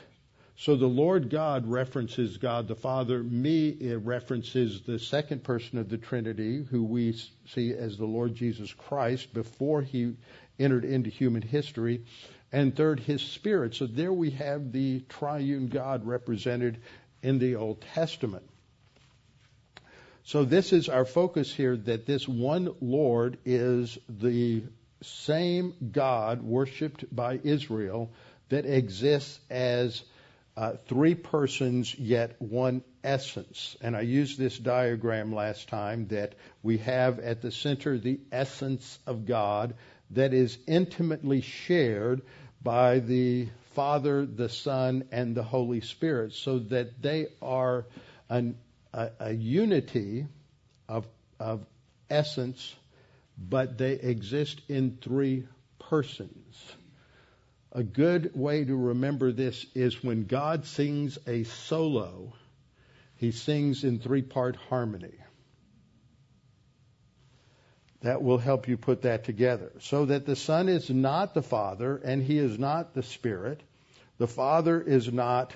So 0.56 0.76
the 0.76 0.84
Lord 0.84 1.30
God 1.30 1.66
references 1.66 2.36
God 2.36 2.68
the 2.68 2.74
Father. 2.74 3.22
Me 3.22 3.70
it 3.70 4.02
references 4.04 4.82
the 4.82 4.98
second 4.98 5.44
person 5.44 5.78
of 5.78 5.88
the 5.88 5.96
Trinity, 5.96 6.62
who 6.62 6.84
we 6.84 7.16
see 7.46 7.72
as 7.72 7.96
the 7.96 8.04
Lord 8.04 8.34
Jesus 8.34 8.70
Christ 8.74 9.32
before 9.32 9.80
he 9.80 10.12
entered 10.58 10.84
into 10.84 11.08
human 11.08 11.40
history 11.40 12.04
and 12.52 12.76
third, 12.76 13.00
his 13.00 13.22
spirit. 13.22 13.74
So 13.74 13.86
there 13.86 14.12
we 14.12 14.30
have 14.32 14.72
the 14.72 15.00
triune 15.08 15.68
God 15.68 16.06
represented 16.06 16.78
in 17.22 17.38
the 17.38 17.56
Old 17.56 17.80
Testament. 17.94 18.44
So 20.24 20.44
this 20.44 20.72
is 20.72 20.88
our 20.88 21.04
focus 21.04 21.52
here 21.52 21.76
that 21.76 22.06
this 22.06 22.28
one 22.28 22.74
Lord 22.80 23.38
is 23.44 23.98
the 24.08 24.62
same 25.02 25.74
God 25.90 26.42
worshiped 26.42 27.04
by 27.14 27.40
Israel 27.42 28.10
that 28.50 28.66
exists 28.66 29.40
as 29.50 30.02
uh, 30.56 30.74
three 30.86 31.14
persons 31.14 31.94
yet 31.98 32.36
one 32.40 32.82
essence. 33.02 33.76
And 33.80 33.96
I 33.96 34.02
used 34.02 34.38
this 34.38 34.58
diagram 34.58 35.34
last 35.34 35.68
time 35.68 36.08
that 36.08 36.34
we 36.62 36.78
have 36.78 37.18
at 37.18 37.40
the 37.40 37.50
center 37.50 37.98
the 37.98 38.20
essence 38.30 38.98
of 39.06 39.26
God 39.26 39.74
that 40.10 40.34
is 40.34 40.58
intimately 40.66 41.40
shared 41.40 42.22
by 42.62 43.00
the 43.00 43.48
Father, 43.74 44.26
the 44.26 44.48
Son, 44.48 45.04
and 45.10 45.34
the 45.34 45.42
Holy 45.42 45.80
Spirit, 45.80 46.32
so 46.34 46.58
that 46.58 47.00
they 47.00 47.28
are 47.40 47.86
an, 48.28 48.56
a, 48.92 49.10
a, 49.18 49.32
unity 49.32 50.26
of, 50.88 51.06
of 51.40 51.64
essence, 52.10 52.74
but 53.38 53.78
they 53.78 53.92
exist 53.92 54.60
in 54.68 54.98
three 55.00 55.46
persons. 55.78 56.72
A 57.72 57.82
good 57.82 58.32
way 58.34 58.64
to 58.64 58.76
remember 58.76 59.32
this 59.32 59.64
is 59.74 60.04
when 60.04 60.26
God 60.26 60.66
sings 60.66 61.18
a 61.26 61.44
solo, 61.44 62.34
he 63.16 63.32
sings 63.32 63.84
in 63.84 63.98
three 63.98 64.22
part 64.22 64.56
harmony 64.56 65.21
that 68.02 68.22
will 68.22 68.38
help 68.38 68.68
you 68.68 68.76
put 68.76 69.02
that 69.02 69.24
together. 69.24 69.72
So 69.80 70.06
that 70.06 70.26
the 70.26 70.36
Son 70.36 70.68
is 70.68 70.90
not 70.90 71.34
the 71.34 71.42
Father 71.42 71.96
and 71.96 72.22
He 72.22 72.38
is 72.38 72.58
not 72.58 72.94
the 72.94 73.02
Spirit. 73.02 73.60
The 74.18 74.26
Father 74.26 74.80
is 74.80 75.12
not 75.12 75.54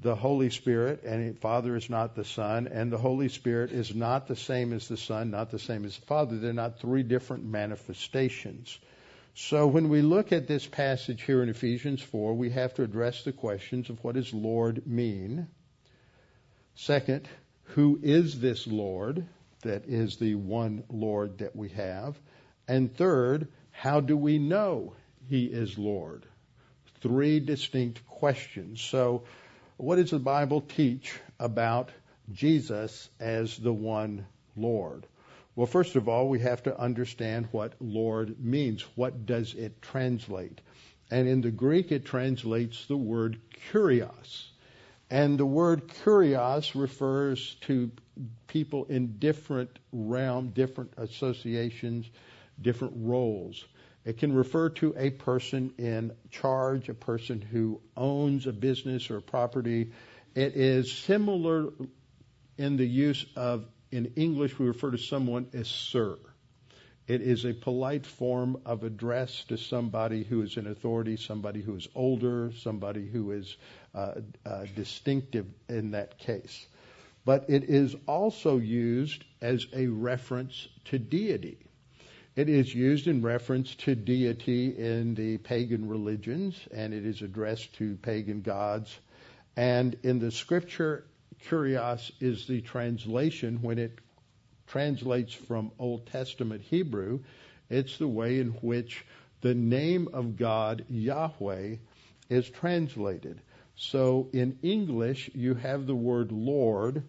the 0.00 0.14
Holy 0.16 0.50
Spirit 0.50 1.04
and 1.04 1.34
the 1.34 1.38
Father 1.38 1.76
is 1.76 1.88
not 1.88 2.16
the 2.16 2.24
Son 2.24 2.66
and 2.66 2.90
the 2.90 2.98
Holy 2.98 3.28
Spirit 3.28 3.70
is 3.70 3.94
not 3.94 4.26
the 4.26 4.36
same 4.36 4.72
as 4.72 4.88
the 4.88 4.96
Son, 4.96 5.30
not 5.30 5.50
the 5.50 5.58
same 5.58 5.84
as 5.84 5.96
the 5.96 6.06
Father. 6.06 6.38
They're 6.38 6.52
not 6.52 6.80
three 6.80 7.02
different 7.02 7.44
manifestations. 7.44 8.78
So 9.34 9.66
when 9.66 9.88
we 9.88 10.02
look 10.02 10.32
at 10.32 10.46
this 10.46 10.66
passage 10.66 11.22
here 11.22 11.42
in 11.42 11.48
Ephesians 11.48 12.02
4, 12.02 12.34
we 12.34 12.50
have 12.50 12.74
to 12.74 12.82
address 12.82 13.24
the 13.24 13.32
questions 13.32 13.88
of 13.88 14.02
what 14.02 14.14
does 14.14 14.34
Lord 14.34 14.86
mean? 14.86 15.48
Second, 16.74 17.28
who 17.64 17.98
is 18.02 18.40
this 18.40 18.66
Lord? 18.66 19.26
That 19.62 19.86
is 19.86 20.16
the 20.16 20.34
one 20.34 20.84
Lord 20.88 21.38
that 21.38 21.56
we 21.56 21.70
have. 21.70 22.18
And 22.68 22.94
third, 22.94 23.48
how 23.70 24.00
do 24.00 24.16
we 24.16 24.38
know 24.38 24.94
He 25.28 25.46
is 25.46 25.78
Lord? 25.78 26.26
Three 27.00 27.40
distinct 27.40 28.06
questions. 28.06 28.80
So, 28.80 29.24
what 29.76 29.96
does 29.96 30.10
the 30.10 30.18
Bible 30.18 30.60
teach 30.60 31.18
about 31.40 31.90
Jesus 32.32 33.08
as 33.18 33.56
the 33.56 33.72
one 33.72 34.26
Lord? 34.56 35.06
Well, 35.56 35.66
first 35.66 35.96
of 35.96 36.08
all, 36.08 36.28
we 36.28 36.38
have 36.40 36.62
to 36.62 36.78
understand 36.78 37.48
what 37.50 37.74
Lord 37.80 38.42
means. 38.42 38.82
What 38.94 39.26
does 39.26 39.54
it 39.54 39.82
translate? 39.82 40.60
And 41.10 41.28
in 41.28 41.42
the 41.42 41.50
Greek, 41.50 41.92
it 41.92 42.06
translates 42.06 42.86
the 42.86 42.96
word 42.96 43.38
kurios. 43.70 44.46
And 45.10 45.36
the 45.36 45.44
word 45.44 45.88
kurios 45.88 46.74
refers 46.74 47.54
to 47.62 47.90
people 48.46 48.84
in 48.84 49.18
different 49.18 49.78
realm, 49.92 50.48
different 50.50 50.92
associations, 50.96 52.10
different 52.60 52.94
roles. 52.96 53.64
It 54.04 54.18
can 54.18 54.32
refer 54.32 54.68
to 54.70 54.94
a 54.96 55.10
person 55.10 55.72
in 55.78 56.12
charge, 56.30 56.88
a 56.88 56.94
person 56.94 57.40
who 57.40 57.80
owns 57.96 58.46
a 58.46 58.52
business 58.52 59.10
or 59.10 59.18
a 59.18 59.22
property. 59.22 59.92
It 60.34 60.56
is 60.56 60.90
similar 60.90 61.72
in 62.58 62.76
the 62.76 62.86
use 62.86 63.24
of, 63.36 63.64
in 63.90 64.12
English, 64.16 64.58
we 64.58 64.66
refer 64.66 64.90
to 64.90 64.98
someone 64.98 65.46
as 65.52 65.68
sir. 65.68 66.18
It 67.06 67.20
is 67.20 67.44
a 67.44 67.52
polite 67.52 68.06
form 68.06 68.60
of 68.64 68.84
address 68.84 69.44
to 69.48 69.56
somebody 69.56 70.22
who 70.22 70.42
is 70.42 70.56
in 70.56 70.66
authority, 70.66 71.16
somebody 71.16 71.60
who 71.60 71.74
is 71.74 71.88
older, 71.94 72.52
somebody 72.52 73.06
who 73.06 73.32
is 73.32 73.56
uh, 73.94 74.14
uh, 74.46 74.66
distinctive 74.76 75.46
in 75.68 75.90
that 75.92 76.18
case 76.18 76.66
but 77.24 77.48
it 77.48 77.64
is 77.64 77.94
also 78.06 78.58
used 78.58 79.24
as 79.40 79.66
a 79.74 79.86
reference 79.86 80.68
to 80.86 80.98
deity. 80.98 81.58
It 82.34 82.48
is 82.48 82.74
used 82.74 83.06
in 83.06 83.22
reference 83.22 83.74
to 83.76 83.94
deity 83.94 84.76
in 84.76 85.14
the 85.14 85.36
pagan 85.38 85.86
religions, 85.86 86.56
and 86.72 86.94
it 86.94 87.04
is 87.04 87.20
addressed 87.20 87.74
to 87.74 87.96
pagan 87.96 88.40
gods. 88.40 88.98
And 89.56 89.96
in 90.02 90.18
the 90.18 90.30
scripture, 90.30 91.04
kurios 91.44 92.10
is 92.20 92.46
the 92.46 92.62
translation 92.62 93.60
when 93.60 93.78
it 93.78 93.98
translates 94.66 95.34
from 95.34 95.72
Old 95.78 96.06
Testament 96.06 96.62
Hebrew. 96.62 97.20
It's 97.68 97.98
the 97.98 98.08
way 98.08 98.38
in 98.38 98.48
which 98.62 99.04
the 99.42 99.54
name 99.54 100.08
of 100.12 100.36
God, 100.36 100.84
Yahweh, 100.88 101.76
is 102.30 102.48
translated. 102.48 103.42
So 103.76 104.28
in 104.32 104.58
English, 104.62 105.30
you 105.34 105.54
have 105.54 105.86
the 105.86 105.94
word 105.94 106.32
Lord, 106.32 107.02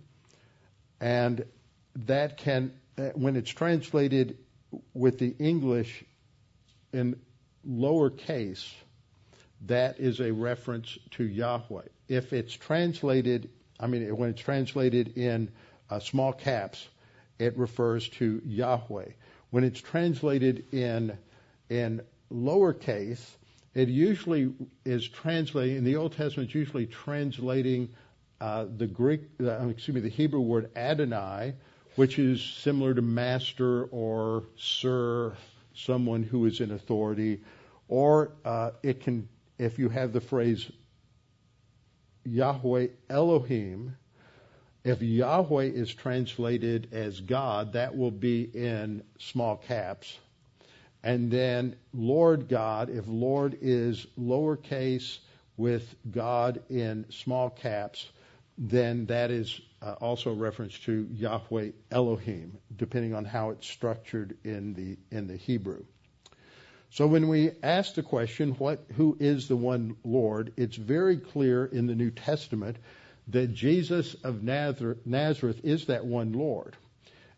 and 1.00 1.46
that 1.96 2.38
can, 2.38 2.74
when 3.14 3.36
it's 3.36 3.52
translated 3.52 4.38
with 4.94 5.20
the 5.20 5.36
English 5.40 6.04
in 6.92 7.20
lowercase, 7.68 8.72
that 9.68 10.00
is 10.00 10.20
a 10.20 10.32
reference 10.32 10.98
to 11.12 11.24
Yahweh. 11.24 11.88
If 12.08 12.34
it's 12.34 12.54
translated, 12.54 13.50
I 13.80 13.88
mean, 13.88 14.16
when 14.16 14.30
it's 14.30 14.42
translated 14.42 15.18
in 15.18 15.52
uh, 15.90 16.00
small 16.00 16.34
caps, 16.34 16.88
it 17.40 17.58
refers 17.58 18.10
to 18.10 18.42
Yahweh. 18.46 19.10
When 19.52 19.64
it's 19.64 19.82
translated 19.82 20.66
in 20.74 21.18
in 21.70 22.02
lowercase, 22.32 23.24
it 23.74 23.90
usually 23.90 24.54
is 24.86 25.08
translating 25.08 25.78
in 25.78 25.84
the 25.84 25.96
Old 25.96 26.14
Testament. 26.16 26.50
It's 26.50 26.56
usually 26.56 26.86
translating 26.86 27.90
uh, 28.40 28.66
the 28.78 28.88
Greek, 28.88 29.22
uh, 29.42 29.68
excuse 29.68 29.96
me, 29.96 30.02
the 30.02 30.10
Hebrew 30.10 30.42
word 30.42 30.70
Adonai, 30.76 31.56
which 31.96 32.20
is 32.20 32.42
similar 32.42 32.94
to 32.94 33.02
master 33.02 33.86
or 33.86 34.44
sir, 34.58 35.36
someone 35.74 36.24
who 36.24 36.46
is 36.46 36.60
in 36.60 36.72
authority, 36.72 37.42
or 37.88 38.32
uh, 38.46 38.72
it 38.84 39.02
can, 39.02 39.28
if 39.58 39.80
you 39.80 39.90
have 39.90 40.14
the 40.14 40.22
phrase 40.22 40.72
Yahweh 42.26 42.88
Elohim, 43.10 43.96
if 44.84 45.02
Yahweh 45.02 45.66
is 45.66 45.94
translated 45.94 46.90
as 46.92 47.22
God, 47.22 47.74
that 47.74 47.96
will 47.96 48.12
be 48.12 48.44
in 48.44 49.04
small 49.18 49.56
caps. 49.56 50.18
And 51.04 51.30
then 51.30 51.76
Lord 51.94 52.48
God, 52.48 52.90
if 52.90 53.06
Lord 53.08 53.58
is 53.62 54.08
lowercase 54.18 55.18
with 55.58 55.96
God 56.10 56.62
in 56.70 57.06
small 57.10 57.50
caps, 57.50 58.08
then 58.58 59.08
that 59.08 59.30
is 59.32 59.60
uh, 59.82 59.94
also 60.00 60.32
a 60.32 60.36
reference 60.36 60.78
to 60.80 61.08
Yahweh 61.12 61.72
Elohim, 61.92 62.58
depending 62.76 63.14
on 63.14 63.26
how 63.26 63.50
it's 63.50 63.68
structured 63.68 64.38
in 64.44 64.74
the 64.74 64.98
in 65.16 65.28
the 65.28 65.36
Hebrew. 65.36 65.84
So 66.92 67.08
when 67.08 67.28
we 67.28 67.52
ask 67.64 67.96
the 67.96 68.04
question, 68.04 68.52
what 68.52 68.86
who 68.96 69.18
is 69.20 69.48
the 69.48 69.56
one 69.56 69.96
Lord, 70.04 70.54
it's 70.56 70.76
very 70.76 71.18
clear 71.18 71.66
in 71.66 71.88
the 71.88 71.96
New 71.96 72.12
Testament 72.12 72.78
that 73.30 73.54
Jesus 73.54 74.16
of 74.24 74.44
Nazareth 74.44 75.62
is 75.64 75.86
that 75.88 76.06
one 76.06 76.34
Lord. 76.34 76.76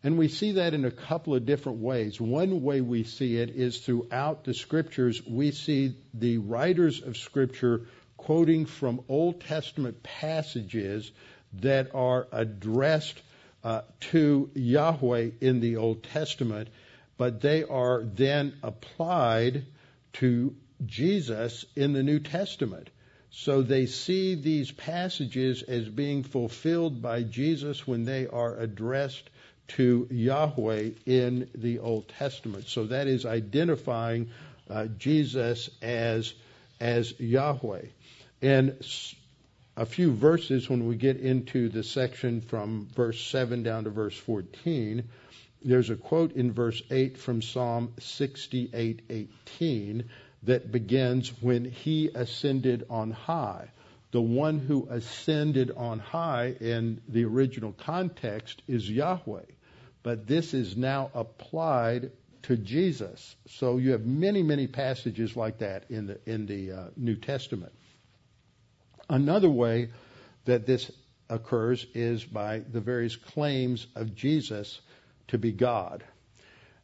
And 0.06 0.20
we 0.20 0.28
see 0.28 0.52
that 0.52 0.76
in 0.76 0.86
a 0.86 0.92
couple 0.92 1.34
of 1.34 1.48
different 1.48 1.80
ways. 1.80 2.22
One 2.22 2.62
way 2.62 2.80
we 2.80 3.06
see 3.06 3.38
it 3.38 3.50
is 3.50 3.80
throughout 3.80 4.44
the 4.44 4.54
scriptures, 4.54 5.20
we 5.26 5.50
see 5.50 5.96
the 6.14 6.38
writers 6.38 7.02
of 7.02 7.18
scripture 7.18 7.88
quoting 8.16 8.68
from 8.68 9.02
Old 9.10 9.42
Testament 9.42 10.04
passages 10.04 11.12
that 11.54 11.96
are 11.96 12.28
addressed 12.32 13.20
uh, 13.64 13.82
to 14.12 14.52
Yahweh 14.54 15.32
in 15.42 15.60
the 15.60 15.78
Old 15.78 16.04
Testament, 16.04 16.68
but 17.18 17.42
they 17.42 17.64
are 17.64 18.04
then 18.04 18.54
applied 18.62 19.66
to 20.14 20.56
Jesus 20.86 21.66
in 21.76 21.94
the 21.94 22.04
New 22.04 22.20
Testament. 22.20 22.92
So 23.32 23.64
they 23.64 23.88
see 23.88 24.36
these 24.36 24.72
passages 24.72 25.64
as 25.64 25.90
being 25.90 26.22
fulfilled 26.22 27.02
by 27.02 27.24
Jesus 27.24 27.88
when 27.88 28.06
they 28.06 28.28
are 28.28 28.56
addressed 28.56 29.32
to 29.68 30.08
Yahweh 30.12 30.92
in 31.06 31.50
the 31.56 31.80
Old 31.80 32.08
Testament. 32.10 32.68
So 32.68 32.86
that 32.86 33.08
is 33.08 33.25
identifying 33.25 34.30
uh, 34.70 34.86
Jesus 34.98 35.70
as 35.82 36.34
as 36.80 37.20
Yahweh. 37.20 37.86
And 38.42 38.78
a 39.78 39.86
few 39.86 40.14
verses, 40.14 40.70
when 40.70 40.88
we 40.88 40.96
get 40.96 41.18
into 41.18 41.68
the 41.70 41.84
section 41.84 42.42
from 42.42 42.88
verse 42.96 43.24
7 43.25 43.64
down 43.64 43.86
to 43.86 43.90
verse 43.90 44.18
14, 44.18 45.04
there's 45.64 45.90
a 45.90 45.96
quote 45.96 46.34
in 46.34 46.51
verse 46.51 46.82
8 46.92 47.18
from 47.18 47.42
Psalm 47.42 47.94
68:18 48.00 50.04
that 50.44 50.72
begins 50.72 51.30
when 51.42 51.66
he 51.66 52.10
ascended 52.14 52.86
on 52.90 53.12
high. 53.12 53.70
The 54.12 54.22
one 54.22 54.60
who 54.60 54.88
ascended 54.90 55.72
on 55.72 56.00
high 56.00 56.56
in 56.60 57.01
the 57.08 57.25
original 57.25 57.74
context 57.74 58.62
is 58.68 58.90
Yahweh 58.90 59.54
but 60.05 60.27
this 60.27 60.53
is 60.53 60.77
now 60.77 61.09
applied 61.15 62.11
to 62.44 62.55
Jesus. 62.55 63.35
So 63.48 63.77
you 63.77 63.94
have 63.94 64.05
many, 64.05 64.44
many 64.44 64.68
passages 64.68 65.35
like 65.35 65.57
that 65.57 65.85
in 65.89 66.05
the 66.05 66.20
in 66.27 66.46
the 66.46 66.72
uh, 66.72 66.83
New 66.96 67.15
Testament. 67.15 67.74
Another 69.09 69.50
way 69.50 69.89
that 70.46 70.68
this 70.68 70.91
occurs 71.27 71.87
is 71.96 72.24
by 72.24 72.59
the 72.59 72.81
various 72.81 73.15
claims 73.15 73.87
of 73.96 74.13
Jesus 74.13 74.79
to 75.29 75.39
be 75.39 75.51
God. 75.51 76.03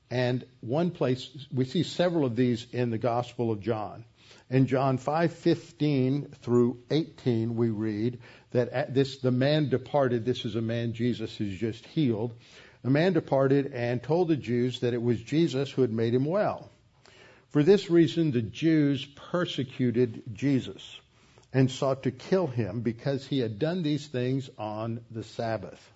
And 0.09 0.43
one 0.61 0.89
place 0.89 1.29
we 1.53 1.65
see 1.65 1.83
several 1.83 2.25
of 2.25 2.35
these 2.35 2.65
in 2.71 2.89
the 2.89 2.97
Gospel 2.97 3.51
of 3.51 3.61
John. 3.61 4.03
In 4.49 4.65
John 4.65 4.97
5:15 4.97 6.37
through 6.41 6.79
18 6.89 7.55
we 7.55 7.69
read 7.69 8.17
that 8.49 8.95
this 8.95 9.19
the 9.19 9.29
man 9.29 9.69
departed 9.69 10.25
this 10.25 10.43
is 10.43 10.55
a 10.55 10.61
man 10.61 10.93
Jesus 10.93 11.37
has 11.37 11.49
just 11.49 11.85
healed 11.85 12.33
the 12.83 12.89
man 12.89 13.13
departed 13.13 13.73
and 13.73 14.01
told 14.01 14.27
the 14.27 14.35
Jews 14.35 14.79
that 14.79 14.93
it 14.93 15.01
was 15.01 15.21
Jesus 15.21 15.71
who 15.71 15.81
had 15.81 15.91
made 15.91 16.13
him 16.13 16.25
well. 16.25 16.69
For 17.49 17.63
this 17.63 17.89
reason, 17.89 18.31
the 18.31 18.41
Jews 18.41 19.05
persecuted 19.05 20.23
Jesus 20.33 20.99
and 21.53 21.69
sought 21.69 22.03
to 22.03 22.11
kill 22.11 22.47
him 22.47 22.81
because 22.81 23.27
he 23.27 23.39
had 23.39 23.59
done 23.59 23.83
these 23.83 24.07
things 24.07 24.49
on 24.57 25.01
the 25.11 25.23
Sabbath. 25.23 25.91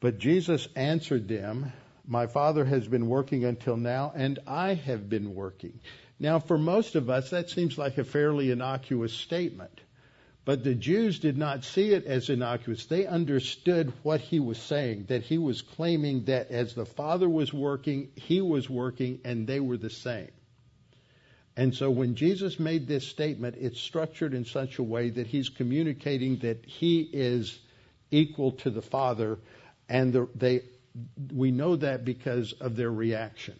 But 0.00 0.18
Jesus 0.18 0.68
answered 0.76 1.28
them, 1.28 1.72
My 2.06 2.26
Father 2.26 2.64
has 2.64 2.86
been 2.86 3.08
working 3.08 3.44
until 3.44 3.76
now, 3.76 4.12
and 4.14 4.38
I 4.46 4.74
have 4.74 5.08
been 5.08 5.34
working. 5.34 5.80
Now, 6.18 6.38
for 6.38 6.58
most 6.58 6.94
of 6.94 7.10
us, 7.10 7.30
that 7.30 7.50
seems 7.50 7.76
like 7.76 7.98
a 7.98 8.04
fairly 8.04 8.50
innocuous 8.50 9.12
statement. 9.12 9.80
But 10.44 10.64
the 10.64 10.74
Jews 10.74 11.20
did 11.20 11.38
not 11.38 11.64
see 11.64 11.90
it 11.90 12.04
as 12.04 12.28
innocuous. 12.28 12.86
They 12.86 13.06
understood 13.06 13.92
what 14.02 14.20
he 14.20 14.40
was 14.40 14.58
saying, 14.58 15.04
that 15.08 15.22
he 15.22 15.38
was 15.38 15.62
claiming 15.62 16.24
that 16.24 16.50
as 16.50 16.74
the 16.74 16.86
Father 16.86 17.28
was 17.28 17.52
working, 17.52 18.08
he 18.16 18.40
was 18.40 18.68
working, 18.68 19.20
and 19.24 19.46
they 19.46 19.60
were 19.60 19.76
the 19.76 19.90
same. 19.90 20.30
And 21.56 21.74
so 21.74 21.90
when 21.90 22.16
Jesus 22.16 22.58
made 22.58 22.88
this 22.88 23.06
statement, 23.06 23.56
it's 23.60 23.80
structured 23.80 24.34
in 24.34 24.44
such 24.44 24.78
a 24.78 24.82
way 24.82 25.10
that 25.10 25.26
he's 25.26 25.48
communicating 25.48 26.38
that 26.38 26.64
he 26.64 27.02
is 27.12 27.60
equal 28.10 28.52
to 28.52 28.70
the 28.70 28.82
Father, 28.82 29.38
and 29.88 30.12
the, 30.12 30.28
they, 30.34 30.62
we 31.32 31.52
know 31.52 31.76
that 31.76 32.04
because 32.04 32.52
of 32.54 32.74
their 32.74 32.90
reaction. 32.90 33.54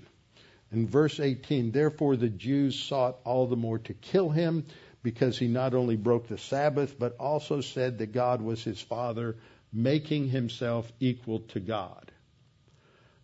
In 0.73 0.89
verse 0.89 1.21
18, 1.21 1.71
therefore 1.71 2.17
the 2.17 2.31
Jews 2.31 2.79
sought 2.79 3.19
all 3.25 3.47
the 3.47 3.57
more 3.57 3.79
to 3.81 3.95
kill 3.95 4.31
him 4.31 4.65
because 5.03 5.39
he 5.39 5.49
not 5.49 5.75
only 5.75 5.97
broke 5.97 6.29
the 6.29 6.39
Sabbath, 6.39 6.99
but 6.99 7.17
also 7.19 7.61
said 7.61 7.99
that 7.99 8.13
God 8.13 8.41
was 8.41 8.63
his 8.63 8.81
Father, 8.81 9.37
making 9.73 10.29
himself 10.29 10.93
equal 11.01 11.41
to 11.41 11.61
God. 11.61 12.13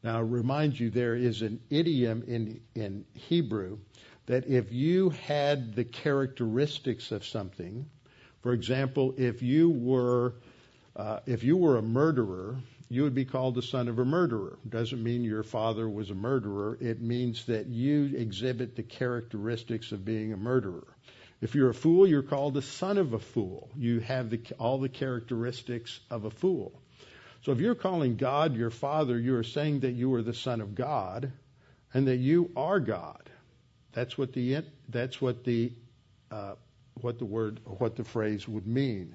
Now, 0.03 0.19
I 0.19 0.21
remind 0.21 0.79
you, 0.79 0.91
there 0.91 1.15
is 1.15 1.43
an 1.43 1.61
idiom 1.71 2.25
in, 2.27 2.61
in 2.75 3.05
Hebrew 3.15 3.79
that 4.27 4.47
if 4.47 4.73
you 4.73 5.11
had 5.11 5.75
the 5.75 5.85
characteristics 5.85 7.13
of 7.13 7.25
something, 7.25 7.87
for 8.43 8.53
example, 8.53 9.15
if 9.17 9.43
you 9.43 9.71
were 9.71 10.35
uh, 10.99 11.21
if 11.27 11.45
you 11.45 11.57
were 11.57 11.77
a 11.77 11.83
murderer, 11.83 12.57
you 12.89 13.05
would 13.05 13.15
be 13.15 13.25
called 13.25 13.55
the 13.55 13.63
son 13.63 13.87
of 13.87 14.01
a 14.01 14.05
murderer. 14.05 14.59
Doesn't 14.69 15.03
mean 15.03 15.23
your 15.23 15.45
father 15.45 15.89
was 15.89 16.11
a 16.11 16.15
murderer. 16.15 16.77
It 16.81 17.01
means 17.01 17.45
that 17.47 17.67
you 17.67 18.17
exhibit 18.17 18.75
the 18.75 18.83
characteristics 18.83 19.93
of 19.93 20.05
being 20.05 20.33
a 20.33 20.37
murderer. 20.37 20.87
If 21.41 21.55
you're 21.55 21.71
a 21.71 21.75
fool, 21.75 22.07
you're 22.07 22.23
called 22.23 22.55
the 22.55 22.63
son 22.63 22.99
of 22.99 23.13
a 23.13 23.19
fool. 23.19 23.71
You 23.77 24.01
have 24.01 24.31
the, 24.31 24.41
all 24.59 24.79
the 24.79 24.89
characteristics 24.89 26.01
of 26.11 26.25
a 26.25 26.31
fool. 26.31 26.73
So 27.45 27.53
if 27.53 27.61
you're 27.61 27.77
calling 27.77 28.17
God 28.17 28.57
your 28.57 28.71
father, 28.71 29.19
you 29.19 29.37
are 29.37 29.45
saying 29.45 29.81
that 29.81 29.93
you 29.93 30.13
are 30.15 30.23
the 30.23 30.35
son 30.35 30.61
of 30.61 30.75
God 30.75 31.33
and 31.95 32.09
that 32.09 32.17
you 32.17 32.51
are 32.57 32.81
God. 32.81 33.31
That's 33.93 34.19
what 34.19 34.33
the 34.33 34.63
that's 34.89 35.21
what 35.21 35.45
the 35.45 35.73
uh, 36.31 36.55
what 37.01 37.19
the 37.19 37.25
word 37.25 37.61
what 37.65 37.97
the 37.97 38.05
phrase 38.05 38.47
would 38.47 38.67
mean. 38.67 39.15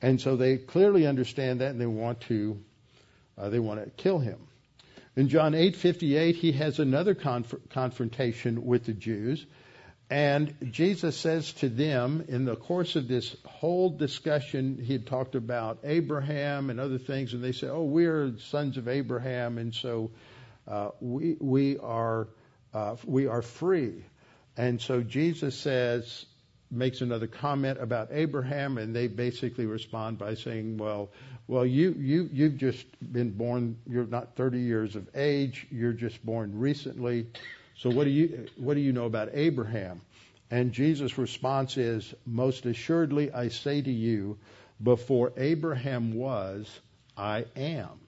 And 0.00 0.20
so 0.20 0.36
they 0.36 0.58
clearly 0.58 1.06
understand 1.06 1.60
that, 1.60 1.70
and 1.70 1.80
they 1.80 1.86
want 1.86 2.20
to 2.22 2.60
uh, 3.38 3.48
they 3.48 3.60
want 3.60 3.82
to 3.82 3.90
kill 3.90 4.18
him. 4.18 4.38
In 5.16 5.28
John 5.28 5.52
8:58, 5.52 6.34
he 6.34 6.52
has 6.52 6.78
another 6.78 7.14
conf- 7.14 7.54
confrontation 7.70 8.66
with 8.66 8.84
the 8.84 8.92
Jews 8.92 9.46
And 10.12 10.54
Jesus 10.72 11.16
says 11.16 11.54
to 11.54 11.70
them, 11.70 12.26
in 12.28 12.44
the 12.44 12.54
course 12.54 12.96
of 12.96 13.08
this 13.08 13.34
whole 13.46 13.88
discussion, 13.88 14.76
he 14.76 14.92
had 14.92 15.06
talked 15.06 15.34
about 15.34 15.78
Abraham 15.84 16.68
and 16.68 16.78
other 16.78 16.98
things, 16.98 17.32
and 17.32 17.42
they 17.42 17.52
say, 17.52 17.68
"Oh, 17.68 17.84
we're 17.84 18.36
sons 18.50 18.76
of 18.76 18.88
Abraham, 18.88 19.56
and 19.56 19.74
so 19.74 20.10
uh, 20.68 20.90
we 21.00 21.38
we 21.40 21.78
are 21.78 22.28
uh, 22.74 22.96
we 23.06 23.26
are 23.26 23.40
free." 23.40 24.04
And 24.54 24.82
so 24.82 25.00
Jesus 25.00 25.56
says, 25.56 26.26
makes 26.70 27.00
another 27.00 27.26
comment 27.26 27.78
about 27.80 28.08
Abraham, 28.10 28.76
and 28.76 28.94
they 28.94 29.06
basically 29.06 29.64
respond 29.64 30.18
by 30.18 30.34
saying, 30.34 30.76
"Well, 30.76 31.08
well, 31.46 31.64
you 31.64 31.96
you 31.98 32.28
you've 32.30 32.58
just 32.58 32.84
been 33.00 33.30
born. 33.30 33.78
You're 33.88 34.04
not 34.04 34.36
30 34.36 34.60
years 34.60 34.94
of 34.94 35.08
age. 35.14 35.66
You're 35.70 35.94
just 35.94 36.22
born 36.22 36.58
recently." 36.58 37.28
So 37.76 37.90
what 37.90 38.04
do 38.04 38.10
you 38.10 38.46
what 38.56 38.74
do 38.74 38.80
you 38.80 38.92
know 38.92 39.06
about 39.06 39.30
Abraham? 39.32 40.00
And 40.50 40.72
Jesus' 40.72 41.16
response 41.16 41.78
is, 41.78 42.14
Most 42.26 42.66
assuredly 42.66 43.32
I 43.32 43.48
say 43.48 43.80
to 43.80 43.90
you, 43.90 44.38
before 44.82 45.32
Abraham 45.36 46.12
was, 46.12 46.68
I 47.16 47.46
am. 47.56 48.00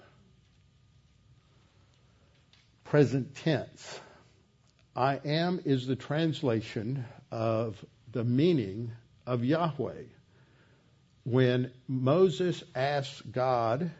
Present 2.85 3.35
tense. 3.37 4.01
I 4.95 5.21
am 5.25 5.61
is 5.65 5.87
the 5.87 5.97
translation 5.97 7.05
of 7.31 7.83
the 8.13 8.25
meaning 8.25 8.93
of 9.27 9.43
Yahweh. 9.43 10.03
When 11.25 11.73
Moses 11.89 12.63
asks 12.75 13.23
God, 13.23 13.91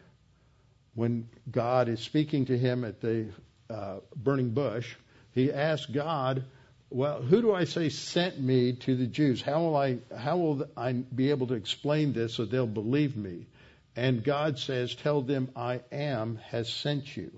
when 0.93 1.27
God 1.49 1.89
is 1.89 1.99
speaking 1.99 2.45
to 2.45 2.57
him 2.57 2.85
at 2.85 3.01
the 3.01 3.27
uh, 3.69 3.97
burning 4.15 4.51
bush, 4.51 4.95
he 5.35 5.51
asked 5.51 5.93
God, 5.93 6.45
well, 6.89 7.21
who 7.21 7.41
do 7.41 7.53
I 7.53 7.65
say 7.65 7.89
sent 7.89 8.39
me 8.39 8.73
to 8.73 8.95
the 8.95 9.05
Jews? 9.05 9.41
How 9.41 9.59
will 9.59 9.75
I, 9.75 9.97
how 10.17 10.37
will 10.37 10.65
I 10.77 10.93
be 10.93 11.29
able 11.29 11.47
to 11.47 11.55
explain 11.55 12.13
this 12.13 12.33
so 12.33 12.45
they'll 12.45 12.65
believe 12.65 13.17
me? 13.17 13.47
And 13.95 14.23
God 14.23 14.57
says, 14.57 14.95
tell 14.95 15.21
them 15.21 15.49
I 15.55 15.81
am 15.91 16.37
has 16.49 16.71
sent 16.71 17.15
you. 17.15 17.31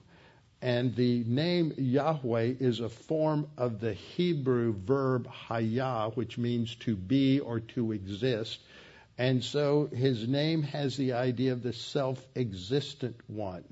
And 0.62 0.96
the 0.96 1.24
name 1.24 1.74
Yahweh 1.78 2.54
is 2.60 2.80
a 2.80 2.90
form 2.90 3.48
of 3.58 3.80
the 3.80 3.94
Hebrew 3.94 4.74
verb 4.74 5.28
hayah, 5.50 6.16
which 6.16 6.38
means 6.38 6.76
to 6.82 6.96
be 6.96 7.40
or 7.40 7.60
to 7.60 7.92
exist. 7.92 8.60
And 9.18 9.44
so 9.44 9.88
his 9.88 10.28
name 10.28 10.64
has 10.64 10.98
the 10.98 11.14
idea 11.14 11.54
of 11.54 11.64
the 11.64 11.74
self-existent 11.74 13.16
one, 13.28 13.64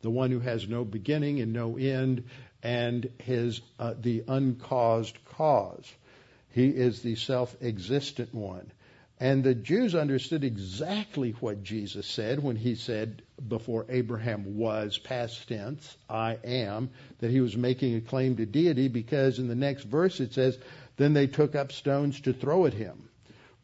the 0.00 0.10
one 0.10 0.30
who 0.30 0.40
has 0.40 0.68
no 0.68 0.84
beginning 0.84 1.40
and 1.40 1.52
no 1.52 1.76
end, 1.76 2.24
and 2.62 3.10
his 3.18 3.60
uh, 3.78 3.94
the 4.00 4.24
uncaused 4.26 5.18
cause. 5.26 5.92
He 6.50 6.68
is 6.68 7.02
the 7.02 7.14
self-existent 7.14 8.34
one. 8.34 8.72
And 9.20 9.42
the 9.42 9.54
Jews 9.54 9.96
understood 9.96 10.44
exactly 10.44 11.32
what 11.40 11.64
Jesus 11.64 12.06
said 12.06 12.40
when 12.40 12.54
he 12.54 12.76
said, 12.76 13.22
before 13.48 13.84
Abraham 13.88 14.56
was, 14.56 14.96
past 14.98 15.48
tense, 15.48 15.96
I 16.08 16.38
am, 16.44 16.90
that 17.18 17.30
he 17.30 17.40
was 17.40 17.56
making 17.56 17.96
a 17.96 18.00
claim 18.00 18.36
to 18.36 18.46
deity 18.46 18.86
because 18.86 19.40
in 19.40 19.48
the 19.48 19.56
next 19.56 19.84
verse 19.84 20.20
it 20.20 20.34
says, 20.34 20.56
Then 20.96 21.14
they 21.14 21.26
took 21.26 21.56
up 21.56 21.72
stones 21.72 22.20
to 22.22 22.32
throw 22.32 22.66
at 22.66 22.74
him. 22.74 23.08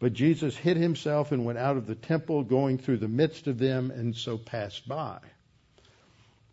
But 0.01 0.13
Jesus 0.13 0.57
hid 0.57 0.77
himself 0.77 1.31
and 1.31 1.45
went 1.45 1.59
out 1.59 1.77
of 1.77 1.87
the 1.87 1.95
temple, 1.95 2.43
going 2.43 2.79
through 2.79 2.99
the 2.99 3.09
midst 3.09 3.47
of 3.47 3.59
them, 3.59 3.93
and 3.93 4.15
so 4.15 4.37
passed 4.37 4.89
by. 4.89 5.19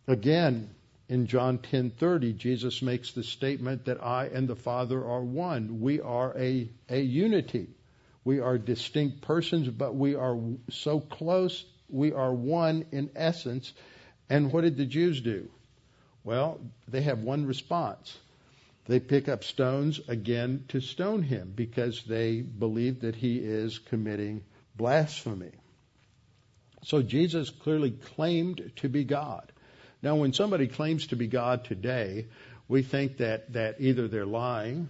Again, 0.08 0.69
in 1.12 1.28
John 1.28 1.58
10:30, 1.58 2.38
Jesus 2.38 2.82
makes 2.82 3.12
the 3.12 3.24
statement 3.24 3.84
that 3.84 4.02
I 4.02 4.28
and 4.28 4.47
the 4.47 4.56
Father 4.56 5.04
are 5.04 5.21
one. 5.21 5.82
We 5.82 6.00
are 6.00 6.34
a, 6.38 6.69
a 6.88 7.02
unity. 7.02 7.67
We 8.24 8.39
are 8.39 8.58
distinct 8.58 9.19
persons, 9.19 9.67
but 9.67 9.93
we 9.93 10.15
are 10.15 10.39
so 10.69 11.02
close. 11.02 11.65
We 11.89 12.13
are 12.13 12.34
one 12.34 12.86
in 12.93 13.10
essence. 13.13 13.74
And 14.30 14.54
what 14.54 14.62
did 14.62 14.78
the 14.78 14.86
Jews 14.86 15.19
do? 15.19 15.50
Well, 16.24 16.62
they 16.88 17.02
have 17.02 17.19
one 17.19 17.45
response. 17.45 18.17
They 18.86 19.02
pick 19.02 19.28
up 19.28 19.43
stones 19.43 20.00
again 20.08 20.63
to 20.69 20.80
stone 20.80 21.24
him 21.24 21.52
because 21.54 22.04
they 22.04 22.39
believe 22.39 23.02
that 23.02 23.15
he 23.15 23.38
is 23.38 23.80
committing 23.80 24.45
blasphemy. 24.78 25.52
So 26.84 27.02
Jesus 27.02 27.50
clearly 27.50 27.91
claimed 27.91 28.71
to 28.78 28.88
be 28.88 29.04
God. 29.04 29.52
Now, 30.01 30.15
when 30.15 30.33
somebody 30.33 30.67
claims 30.67 31.07
to 31.07 31.15
be 31.15 31.27
God 31.27 31.65
today, 31.65 32.27
we 32.67 32.81
think 32.81 33.17
that, 33.17 33.53
that 33.53 33.75
either 33.79 34.07
they're 34.07 34.25
lying 34.25 34.89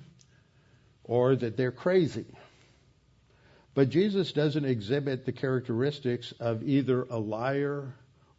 or 1.03 1.35
that 1.35 1.57
they're 1.57 1.71
crazy. 1.71 2.25
But 3.73 3.89
Jesus 3.89 4.31
doesn't 4.31 4.65
exhibit 4.65 5.25
the 5.25 5.31
characteristics 5.31 6.33
of 6.39 6.63
either 6.63 7.03
a 7.03 7.17
liar 7.17 7.93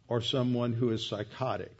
or 0.07 0.21
someone 0.21 0.73
who 0.73 0.91
is 0.91 1.05
psychotic. 1.05 1.75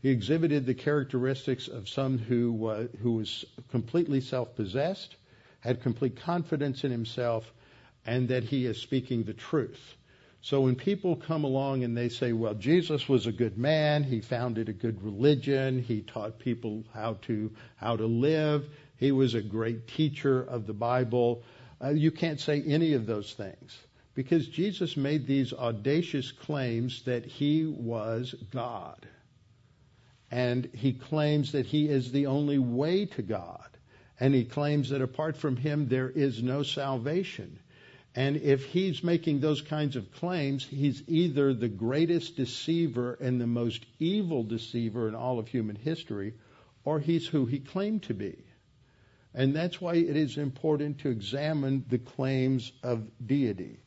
He 0.00 0.10
exhibited 0.10 0.66
the 0.66 0.74
characteristics 0.74 1.68
of 1.68 1.88
someone 1.88 2.18
who, 2.18 2.66
uh, 2.66 2.86
who 3.02 3.12
was 3.12 3.44
completely 3.70 4.20
self 4.20 4.54
possessed, 4.56 5.16
had 5.60 5.82
complete 5.82 6.16
confidence 6.16 6.84
in 6.84 6.90
himself, 6.90 7.50
and 8.04 8.28
that 8.28 8.44
he 8.44 8.66
is 8.66 8.80
speaking 8.80 9.22
the 9.22 9.32
truth. 9.32 9.96
So 10.44 10.62
when 10.62 10.74
people 10.74 11.14
come 11.14 11.44
along 11.44 11.84
and 11.84 11.96
they 11.96 12.08
say, 12.08 12.32
well, 12.32 12.54
Jesus 12.54 13.08
was 13.08 13.26
a 13.26 13.32
good 13.32 13.56
man, 13.56 14.02
he 14.02 14.20
founded 14.20 14.68
a 14.68 14.72
good 14.72 15.00
religion, 15.02 15.80
he 15.80 16.02
taught 16.02 16.40
people 16.40 16.82
how 16.92 17.14
to, 17.22 17.52
how 17.76 17.96
to 17.96 18.06
live, 18.06 18.68
he 18.96 19.12
was 19.12 19.34
a 19.34 19.40
great 19.40 19.86
teacher 19.86 20.42
of 20.42 20.66
the 20.66 20.72
Bible, 20.72 21.44
uh, 21.80 21.90
you 21.90 22.10
can't 22.10 22.40
say 22.40 22.60
any 22.60 22.94
of 22.94 23.06
those 23.06 23.32
things. 23.32 23.78
Because 24.14 24.48
Jesus 24.48 24.96
made 24.96 25.28
these 25.28 25.52
audacious 25.52 26.32
claims 26.32 27.02
that 27.04 27.24
he 27.24 27.64
was 27.64 28.34
God. 28.50 29.06
And 30.30 30.68
he 30.74 30.92
claims 30.92 31.52
that 31.52 31.66
he 31.66 31.88
is 31.88 32.10
the 32.10 32.26
only 32.26 32.58
way 32.58 33.06
to 33.06 33.22
God. 33.22 33.68
And 34.18 34.34
he 34.34 34.44
claims 34.44 34.90
that 34.90 35.02
apart 35.02 35.36
from 35.36 35.56
him 35.56 35.88
there 35.88 36.10
is 36.10 36.42
no 36.42 36.62
salvation. 36.62 37.58
And 38.14 38.36
if 38.36 38.66
he's 38.66 39.02
making 39.02 39.40
those 39.40 39.62
kinds 39.62 39.96
of 39.96 40.12
claims, 40.12 40.64
he's 40.64 41.02
either 41.08 41.54
the 41.54 41.68
greatest 41.68 42.36
deceiver 42.36 43.14
and 43.14 43.40
the 43.40 43.46
most 43.46 43.86
evil 43.98 44.42
deceiver 44.42 45.08
in 45.08 45.14
all 45.14 45.38
of 45.38 45.48
human 45.48 45.76
history, 45.76 46.34
or 46.84 47.00
he's 47.00 47.26
who 47.26 47.46
he 47.46 47.58
claimed 47.58 48.02
to 48.04 48.14
be. 48.14 48.36
And 49.34 49.56
that's 49.56 49.80
why 49.80 49.94
it 49.94 50.16
is 50.16 50.36
important 50.36 50.98
to 51.00 51.08
examine 51.08 51.86
the 51.88 51.98
claims 51.98 52.72
of 52.82 53.08
deity. 53.24 53.78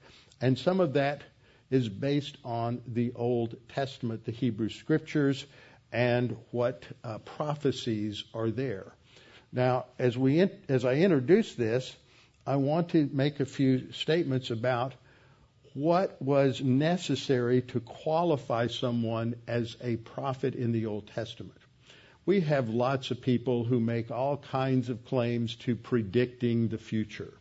And 0.42 0.58
some 0.58 0.80
of 0.80 0.94
that 0.94 1.22
is 1.70 1.88
based 1.88 2.38
on 2.44 2.82
the 2.88 3.12
Old 3.16 3.56
Testament, 3.70 4.26
the 4.26 4.32
Hebrew 4.32 4.70
Scriptures, 4.70 5.46
and 5.92 6.36
what 6.52 6.84
uh, 7.04 7.20
prophecies 7.20 8.24
are 8.34 8.50
there. 8.50 8.96
Now, 9.52 9.86
as 10.00 10.18
we 10.18 10.42
as 10.68 10.84
I 10.84 10.96
introduce 10.96 11.54
this, 11.54 11.96
I 12.48 12.58
want 12.58 12.90
to 12.90 13.10
make 13.12 13.40
a 13.40 13.46
few 13.46 13.92
statements 13.92 14.52
about 14.52 14.94
what 15.74 16.22
was 16.22 16.62
necessary 16.62 17.62
to 17.64 17.80
qualify 17.80 18.68
someone 18.68 19.36
as 19.48 19.76
a 19.82 19.96
prophet 19.98 20.54
in 20.54 20.72
the 20.72 20.86
Old 20.86 21.08
Testament. 21.08 21.58
We 22.26 22.42
have 22.42 22.70
lots 22.70 23.12
of 23.12 23.22
people 23.22 23.64
who 23.64 23.80
make 23.80 24.12
all 24.12 24.38
kinds 24.38 24.90
of 24.90 25.06
claims 25.06 25.56
to 25.58 25.76
predicting 25.76 26.68
the 26.68 26.78
future. 26.78 27.34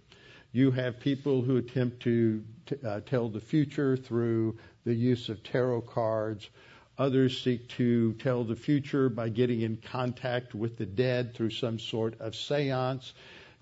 You 0.53 0.71
have 0.71 1.01
people 1.01 1.43
who 1.43 1.59
attempt 1.59 2.01
to 2.05 2.43
t- 2.67 2.77
uh, 2.85 3.01
tell 3.01 3.29
the 3.29 3.40
future 3.40 3.97
through 3.97 4.57
the 4.85 4.95
use 4.95 5.29
of 5.29 5.43
tarot 5.43 5.83
cards. 5.83 6.49
Others 6.97 7.43
seek 7.43 7.69
to 7.71 8.12
tell 8.14 8.45
the 8.45 8.57
future 8.57 9.09
by 9.09 9.29
getting 9.29 9.61
in 9.61 9.77
contact 9.77 10.55
with 10.55 10.79
the 10.79 10.87
dead 10.87 11.35
through 11.35 11.51
some 11.51 11.79
sort 11.79 12.21
of 12.21 12.35
seance. 12.35 13.12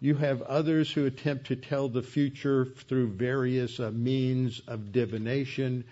You 0.03 0.17
have 0.17 0.43
others 0.43 0.91
who 0.91 1.07
attempt 1.07 1.47
to 1.47 1.55
tell 1.55 1.89
the 1.89 2.03
future 2.03 2.65
through 2.65 3.11
various 3.13 3.79
uh, 3.79 3.93
means 3.93 4.61
of 4.67 4.91
divination. 4.91 5.85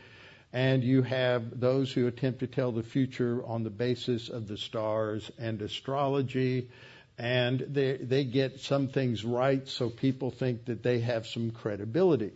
And 0.53 0.83
you 0.83 1.03
have 1.03 1.61
those 1.61 1.93
who 1.93 2.09
attempt 2.09 2.41
to 2.41 2.49
tell 2.49 2.73
the 2.73 2.83
future 2.83 3.41
on 3.47 3.63
the 3.63 3.71
basis 3.71 4.29
of 4.29 4.49
the 4.49 4.57
stars 4.57 5.31
and 5.39 5.63
astrology. 5.63 6.71
And 7.19 7.61
they, 7.61 7.99
they 7.99 8.25
get 8.25 8.59
some 8.59 8.89
things 8.89 9.25
right, 9.25 9.69
so 9.69 9.89
people 9.89 10.33
think 10.33 10.65
that 10.65 10.83
they 10.83 10.99
have 11.03 11.29
some 11.29 11.53
credibility. 11.53 12.33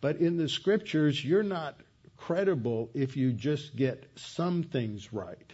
But 0.00 0.18
in 0.18 0.36
the 0.36 0.48
scriptures, 0.48 1.24
you're 1.24 1.42
not 1.42 1.80
credible 2.16 2.90
if 2.94 3.16
you 3.16 3.32
just 3.32 3.74
get 3.74 4.08
some 4.14 4.62
things 4.62 5.12
right 5.12 5.52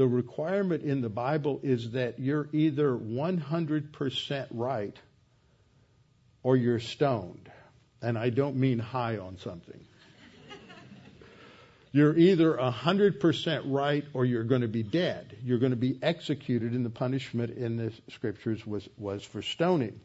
the 0.00 0.08
requirement 0.08 0.82
in 0.82 1.02
the 1.02 1.10
Bible 1.10 1.60
is 1.62 1.90
that 1.90 2.18
you're 2.18 2.48
either 2.54 2.96
100% 2.96 4.46
right 4.50 4.96
or 6.42 6.56
you're 6.56 6.80
stoned. 6.80 7.50
And 8.00 8.16
I 8.16 8.30
don't 8.30 8.56
mean 8.56 8.78
high 8.78 9.18
on 9.18 9.36
something. 9.36 9.78
you're 11.92 12.16
either 12.16 12.54
100% 12.54 13.62
right 13.66 14.06
or 14.14 14.24
you're 14.24 14.44
going 14.44 14.62
to 14.62 14.68
be 14.68 14.82
dead. 14.82 15.36
You're 15.44 15.58
going 15.58 15.72
to 15.72 15.76
be 15.76 15.98
executed, 16.00 16.72
and 16.72 16.82
the 16.82 16.88
punishment 16.88 17.58
in 17.58 17.76
the 17.76 17.92
scriptures 18.08 18.66
was, 18.66 18.88
was 18.96 19.22
for 19.22 19.42
stoning. 19.42 20.00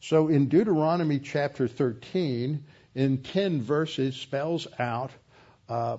So 0.00 0.28
in 0.28 0.50
Deuteronomy 0.50 1.18
chapter 1.18 1.66
13, 1.66 2.62
in 2.94 3.22
10 3.22 3.62
verses, 3.62 4.16
spells 4.16 4.66
out 4.78 5.12
uh, 5.70 5.96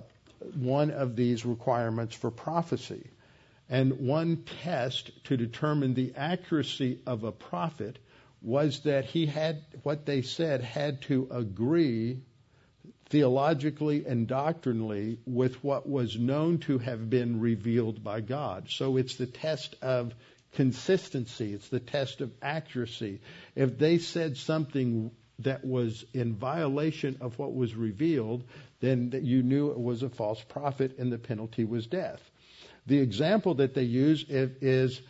one 0.54 0.92
of 0.92 1.16
these 1.16 1.44
requirements 1.44 2.14
for 2.14 2.30
prophecy. 2.30 3.10
And 3.68 4.00
one 4.00 4.44
test 4.62 5.10
to 5.24 5.36
determine 5.36 5.94
the 5.94 6.14
accuracy 6.14 7.00
of 7.06 7.24
a 7.24 7.32
prophet 7.32 7.98
was 8.40 8.80
that 8.80 9.06
he 9.06 9.26
had, 9.26 9.62
what 9.82 10.06
they 10.06 10.22
said, 10.22 10.62
had 10.62 11.02
to 11.02 11.26
agree 11.30 12.20
theologically 13.08 14.04
and 14.06 14.26
doctrinally 14.26 15.18
with 15.26 15.62
what 15.62 15.88
was 15.88 16.18
known 16.18 16.58
to 16.58 16.78
have 16.78 17.08
been 17.08 17.40
revealed 17.40 18.02
by 18.02 18.20
God. 18.20 18.68
So 18.68 18.96
it's 18.96 19.16
the 19.16 19.26
test 19.26 19.76
of 19.82 20.14
consistency, 20.54 21.52
it's 21.52 21.68
the 21.68 21.80
test 21.80 22.20
of 22.20 22.32
accuracy. 22.42 23.20
If 23.54 23.78
they 23.78 23.98
said 23.98 24.36
something 24.36 25.10
that 25.40 25.64
was 25.64 26.04
in 26.14 26.34
violation 26.34 27.18
of 27.20 27.38
what 27.38 27.54
was 27.54 27.74
revealed, 27.74 28.44
then 28.80 29.12
you 29.22 29.42
knew 29.42 29.70
it 29.70 29.78
was 29.78 30.02
a 30.02 30.08
false 30.08 30.42
prophet 30.42 30.98
and 30.98 31.12
the 31.12 31.18
penalty 31.18 31.64
was 31.64 31.86
death. 31.86 32.22
The 32.86 32.98
example 32.98 33.54
that 33.54 33.74
they 33.74 33.82
use 33.82 34.24
is 34.28 35.00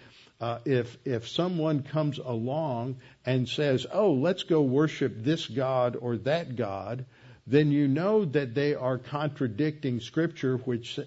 uh, 0.41 0.59
if 0.65 0.99
if 1.05 1.29
someone 1.29 1.83
comes 1.83 2.19
along 2.19 2.97
and 3.25 3.49
says, 3.49 3.87
"Oh, 3.93 4.13
let's 4.13 4.43
go 4.43 4.63
worship 4.63 5.15
this 5.19 5.47
god 5.47 5.97
or 5.97 6.17
that 6.19 6.57
god," 6.57 7.07
then 7.47 7.71
you 7.71 7.87
know 7.89 8.25
that 8.25 8.55
they 8.55 8.75
are 8.75 8.99
contradicting 8.99 10.01
Scripture, 10.01 10.57
which 10.59 10.99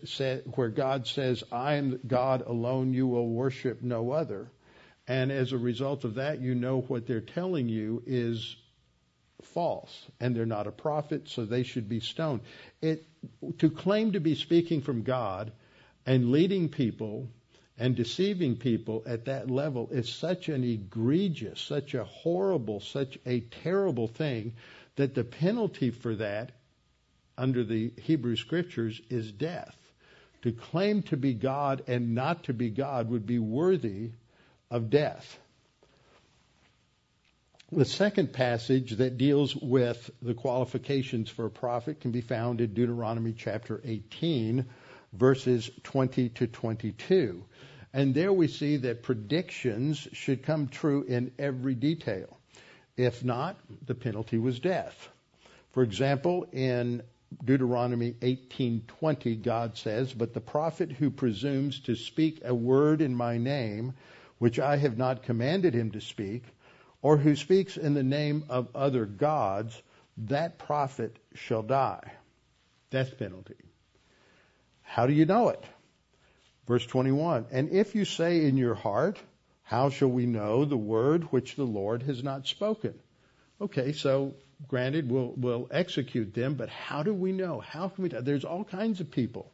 where 0.55 0.69
God 0.69 1.05
says, 1.05 1.43
"I 1.51 1.75
am 1.75 1.99
God 2.07 2.43
alone; 2.45 2.93
you 2.93 3.07
will 3.07 3.29
worship 3.29 3.81
no 3.81 4.11
other." 4.11 4.51
And 5.07 5.31
as 5.31 5.51
a 5.51 5.57
result 5.57 6.05
of 6.05 6.15
that, 6.15 6.39
you 6.39 6.53
know 6.53 6.81
what 6.81 7.07
they're 7.07 7.19
telling 7.19 7.67
you 7.67 8.03
is 8.05 8.55
false, 9.41 10.05
and 10.19 10.35
they're 10.35 10.45
not 10.45 10.67
a 10.67 10.71
prophet, 10.71 11.27
so 11.27 11.45
they 11.45 11.63
should 11.63 11.89
be 11.89 11.99
stoned. 11.99 12.41
It, 12.81 13.05
to 13.57 13.69
claim 13.71 14.11
to 14.11 14.19
be 14.19 14.35
speaking 14.35 14.81
from 14.81 15.01
God 15.01 15.51
and 16.05 16.31
leading 16.31 16.69
people 16.69 17.29
and 17.77 17.95
deceiving 17.95 18.57
people 18.57 19.03
at 19.05 19.25
that 19.25 19.49
level 19.49 19.89
is 19.91 20.09
such 20.09 20.49
an 20.49 20.63
egregious, 20.63 21.61
such 21.61 21.93
a 21.93 22.03
horrible, 22.03 22.81
such 22.81 23.17
a 23.25 23.39
terrible 23.39 24.07
thing 24.07 24.53
that 24.97 25.15
the 25.15 25.23
penalty 25.23 25.91
for 25.91 26.15
that 26.15 26.51
under 27.37 27.63
the 27.63 27.93
Hebrew 28.01 28.35
scriptures 28.35 29.01
is 29.09 29.31
death. 29.31 29.75
To 30.41 30.51
claim 30.51 31.03
to 31.03 31.17
be 31.17 31.33
God 31.33 31.83
and 31.87 32.15
not 32.15 32.45
to 32.45 32.53
be 32.53 32.69
God 32.69 33.09
would 33.09 33.25
be 33.25 33.39
worthy 33.39 34.11
of 34.69 34.89
death. 34.89 35.39
The 37.71 37.85
second 37.85 38.33
passage 38.33 38.93
that 38.93 39.17
deals 39.17 39.55
with 39.55 40.09
the 40.21 40.33
qualifications 40.33 41.29
for 41.29 41.45
a 41.45 41.51
prophet 41.51 42.01
can 42.01 42.11
be 42.11 42.21
found 42.21 42.61
in 42.61 42.73
Deuteronomy 42.73 43.33
chapter 43.33 43.79
18, 43.83 44.65
verses 45.13 45.69
20 45.83 46.29
to 46.29 46.47
22. 46.47 47.43
And 47.93 48.13
there 48.13 48.31
we 48.31 48.47
see 48.47 48.77
that 48.77 49.03
predictions 49.03 50.07
should 50.13 50.43
come 50.43 50.67
true 50.67 51.03
in 51.03 51.31
every 51.39 51.75
detail. 51.75 52.37
If 52.97 53.23
not, 53.23 53.57
the 53.85 53.95
penalty 53.95 54.37
was 54.37 54.59
death. 54.59 55.09
For 55.71 55.83
example, 55.83 56.47
in 56.51 57.01
Deuteronomy 57.45 58.15
18:20 58.21 59.35
God 59.35 59.77
says, 59.77 60.13
"But 60.13 60.33
the 60.33 60.41
prophet 60.41 60.91
who 60.91 61.09
presumes 61.09 61.79
to 61.81 61.95
speak 61.95 62.41
a 62.43 62.53
word 62.53 63.01
in 63.01 63.15
my 63.15 63.37
name 63.37 63.93
which 64.39 64.59
I 64.59 64.77
have 64.77 64.97
not 64.97 65.23
commanded 65.23 65.73
him 65.73 65.91
to 65.91 66.01
speak, 66.01 66.43
or 67.01 67.17
who 67.17 67.35
speaks 67.35 67.77
in 67.77 67.93
the 67.93 68.03
name 68.03 68.45
of 68.49 68.75
other 68.75 69.05
gods, 69.05 69.81
that 70.17 70.57
prophet 70.57 71.19
shall 71.33 71.63
die." 71.63 72.13
Death 72.89 73.17
penalty. 73.17 73.68
How 74.89 75.05
do 75.05 75.13
you 75.13 75.27
know 75.27 75.49
it? 75.49 75.63
Verse 76.65 76.83
21, 76.83 77.45
"And 77.51 77.69
if 77.69 77.93
you 77.93 78.05
say 78.05 78.45
in 78.45 78.57
your 78.57 78.73
heart, 78.73 79.19
how 79.61 79.91
shall 79.91 80.09
we 80.09 80.25
know 80.25 80.65
the 80.65 80.75
word 80.75 81.25
which 81.25 81.55
the 81.55 81.63
Lord 81.63 82.01
has 82.03 82.23
not 82.23 82.47
spoken? 82.47 82.95
Okay, 83.61 83.91
so 83.93 84.33
granted, 84.67 85.07
we'll, 85.07 85.35
we'll 85.37 85.67
execute 85.69 86.33
them, 86.33 86.55
but 86.55 86.69
how 86.69 87.03
do 87.03 87.13
we 87.13 87.31
know? 87.31 87.59
How 87.59 87.89
can 87.89 88.01
we? 88.01 88.09
There's 88.09 88.45
all 88.45 88.63
kinds 88.63 88.99
of 88.99 89.11
people 89.11 89.51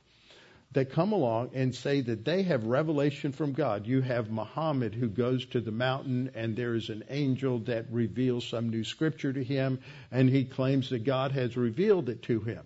that 0.72 0.92
come 0.92 1.12
along 1.12 1.52
and 1.54 1.76
say 1.76 2.00
that 2.00 2.24
they 2.24 2.44
have 2.44 2.64
revelation 2.64 3.34
from 3.34 3.52
God. 3.52 3.86
You 3.86 4.00
have 4.02 4.32
Muhammad 4.32 4.96
who 4.96 5.10
goes 5.10 5.46
to 5.48 5.60
the 5.60 5.72
mountain 5.72 6.32
and 6.34 6.56
there 6.56 6.76
is 6.76 6.90
an 6.90 7.04
angel 7.10 7.60
that 7.60 7.92
reveals 7.92 8.48
some 8.48 8.70
new 8.70 8.86
scripture 8.86 9.34
to 9.34 9.44
him 9.44 9.80
and 10.12 10.30
he 10.30 10.46
claims 10.46 10.92
that 10.92 11.04
God 11.04 11.34
has 11.34 11.58
revealed 11.58 12.08
it 12.08 12.22
to 12.24 12.40
him. 12.40 12.64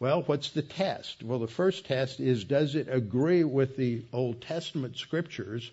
Well, 0.00 0.22
what's 0.22 0.50
the 0.50 0.62
test? 0.62 1.22
Well, 1.22 1.38
the 1.38 1.46
first 1.46 1.86
test 1.86 2.20
is 2.20 2.44
does 2.44 2.74
it 2.74 2.88
agree 2.90 3.44
with 3.44 3.76
the 3.76 4.02
Old 4.12 4.42
Testament 4.42 4.96
scriptures 4.96 5.70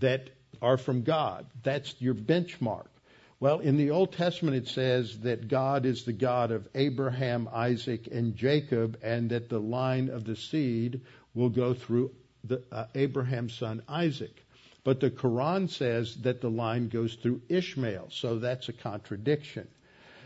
that 0.00 0.30
are 0.62 0.76
from 0.76 1.02
God. 1.02 1.46
That's 1.62 1.94
your 2.00 2.14
benchmark. 2.14 2.86
Well, 3.40 3.60
in 3.60 3.76
the 3.76 3.90
Old 3.90 4.12
Testament, 4.12 4.56
it 4.56 4.68
says 4.68 5.20
that 5.20 5.46
God 5.46 5.86
is 5.86 6.04
the 6.04 6.12
God 6.12 6.50
of 6.50 6.66
Abraham, 6.74 7.48
Isaac, 7.52 8.08
and 8.10 8.34
Jacob, 8.34 8.98
and 9.02 9.30
that 9.30 9.48
the 9.48 9.60
line 9.60 10.08
of 10.08 10.24
the 10.24 10.34
seed 10.34 11.02
will 11.34 11.50
go 11.50 11.72
through 11.74 12.10
the, 12.42 12.62
uh, 12.72 12.86
Abraham's 12.96 13.54
son 13.54 13.82
Isaac. 13.88 14.44
But 14.82 14.98
the 14.98 15.10
Quran 15.10 15.70
says 15.70 16.16
that 16.22 16.40
the 16.40 16.50
line 16.50 16.88
goes 16.88 17.14
through 17.14 17.42
Ishmael, 17.48 18.08
so 18.10 18.38
that's 18.38 18.68
a 18.68 18.72
contradiction. 18.72 19.68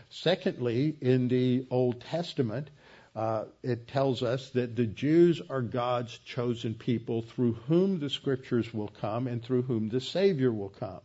Secondly, 0.09 0.95
in 1.01 1.27
the 1.27 1.67
Old 1.69 2.01
Testament, 2.01 2.69
uh, 3.15 3.45
it 3.61 3.87
tells 3.87 4.23
us 4.23 4.49
that 4.51 4.75
the 4.75 4.87
Jews 4.87 5.41
are 5.49 5.61
God's 5.61 6.17
chosen 6.19 6.73
people 6.73 7.21
through 7.21 7.53
whom 7.67 7.99
the 7.99 8.09
scriptures 8.09 8.73
will 8.73 8.87
come 8.87 9.27
and 9.27 9.43
through 9.43 9.63
whom 9.63 9.89
the 9.89 10.01
Savior 10.01 10.51
will 10.51 10.69
come. 10.69 11.01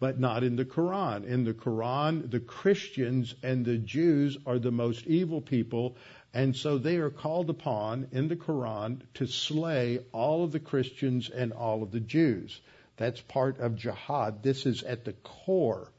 But 0.00 0.18
not 0.18 0.42
in 0.42 0.56
the 0.56 0.64
Quran. 0.64 1.26
In 1.26 1.44
the 1.44 1.52
Quran, 1.52 2.30
the 2.30 2.40
Christians 2.40 3.34
and 3.42 3.64
the 3.64 3.76
Jews 3.76 4.38
are 4.46 4.58
the 4.58 4.70
most 4.70 5.06
evil 5.06 5.40
people, 5.40 5.96
and 6.32 6.56
so 6.56 6.78
they 6.78 6.96
are 6.96 7.10
called 7.10 7.50
upon 7.50 8.08
in 8.12 8.28
the 8.28 8.36
Quran 8.36 9.00
to 9.14 9.26
slay 9.26 9.98
all 10.12 10.44
of 10.44 10.52
the 10.52 10.60
Christians 10.60 11.28
and 11.28 11.52
all 11.52 11.82
of 11.82 11.90
the 11.90 12.00
Jews. 12.00 12.60
That's 12.96 13.20
part 13.20 13.58
of 13.58 13.76
jihad. 13.76 14.42
This 14.42 14.66
is 14.66 14.82
at 14.82 15.04
the 15.04 15.12
core 15.12 15.92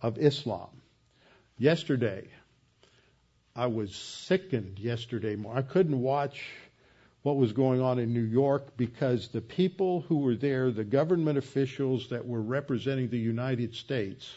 of 0.00 0.18
Islam. 0.18 0.70
Yesterday, 1.58 2.28
I 3.54 3.66
was 3.66 3.94
sickened 3.94 4.78
yesterday. 4.78 5.36
I 5.50 5.62
couldn't 5.62 6.00
watch 6.00 6.42
what 7.22 7.36
was 7.36 7.52
going 7.52 7.80
on 7.80 7.98
in 7.98 8.14
New 8.14 8.22
York 8.22 8.76
because 8.76 9.28
the 9.28 9.42
people 9.42 10.00
who 10.02 10.18
were 10.18 10.34
there, 10.34 10.70
the 10.70 10.84
government 10.84 11.38
officials 11.38 12.08
that 12.08 12.26
were 12.26 12.40
representing 12.40 13.08
the 13.08 13.18
United 13.18 13.74
States, 13.74 14.28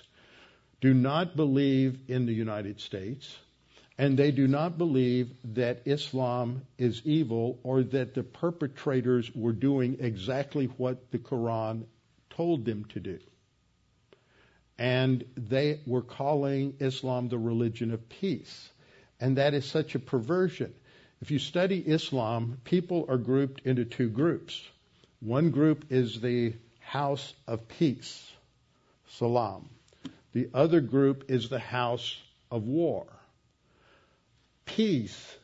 do 0.81 0.93
not 0.93 1.35
believe 1.35 1.97
in 2.09 2.25
the 2.25 2.33
United 2.33 2.79
States, 2.81 3.37
and 3.97 4.17
they 4.17 4.31
do 4.31 4.47
not 4.47 4.77
believe 4.77 5.31
that 5.55 5.83
Islam 5.85 6.63
is 6.77 7.01
evil 7.05 7.57
or 7.63 7.83
that 7.83 8.13
the 8.13 8.23
perpetrators 8.23 9.33
were 9.33 9.53
doing 9.53 9.97
exactly 10.01 10.65
what 10.77 11.11
the 11.11 11.17
Quran 11.17 11.85
told 12.29 12.65
them 12.65 12.83
to 12.89 12.99
do. 12.99 13.19
And 14.77 15.23
they 15.37 15.79
were 15.87 16.01
calling 16.01 16.75
Islam 16.81 17.29
the 17.29 17.37
religion 17.37 17.91
of 17.91 18.09
peace. 18.09 18.69
And 19.19 19.37
that 19.37 19.53
is 19.53 19.65
such 19.65 19.95
a 19.95 19.99
perversion. 19.99 20.73
If 21.21 21.31
you 21.31 21.39
study 21.39 21.79
Islam, 21.79 22.59
people 22.63 23.05
are 23.07 23.17
grouped 23.17 23.61
into 23.65 23.85
two 23.85 24.09
groups. 24.09 24.61
One 25.19 25.51
group 25.51 25.85
is 25.89 26.19
the 26.21 26.53
house 26.79 27.33
of 27.47 27.67
peace, 27.67 28.31
salam. 29.07 29.69
The 30.33 30.49
other 30.53 30.81
group 30.81 31.31
is 31.31 31.49
the 31.49 31.59
house 31.59 32.19
of 32.51 32.63
war. 32.63 33.07
Peace, 34.65 35.37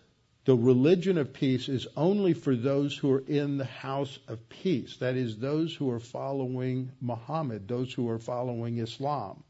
the 0.45 0.55
religion 0.55 1.17
of 1.17 1.33
peace, 1.33 1.69
is 1.69 1.87
only 1.95 2.33
for 2.33 2.55
those 2.55 2.97
who 2.97 3.11
are 3.13 3.23
in 3.25 3.57
the 3.57 3.65
house 3.65 4.19
of 4.27 4.49
peace. 4.49 4.97
That 4.97 5.15
is, 5.15 5.37
those 5.37 5.73
who 5.73 5.89
are 5.91 5.99
following 5.99 6.91
Muhammad, 6.99 7.67
those 7.67 7.93
who 7.93 8.09
are 8.09 8.19
following 8.19 8.79
Islam. 8.79 9.43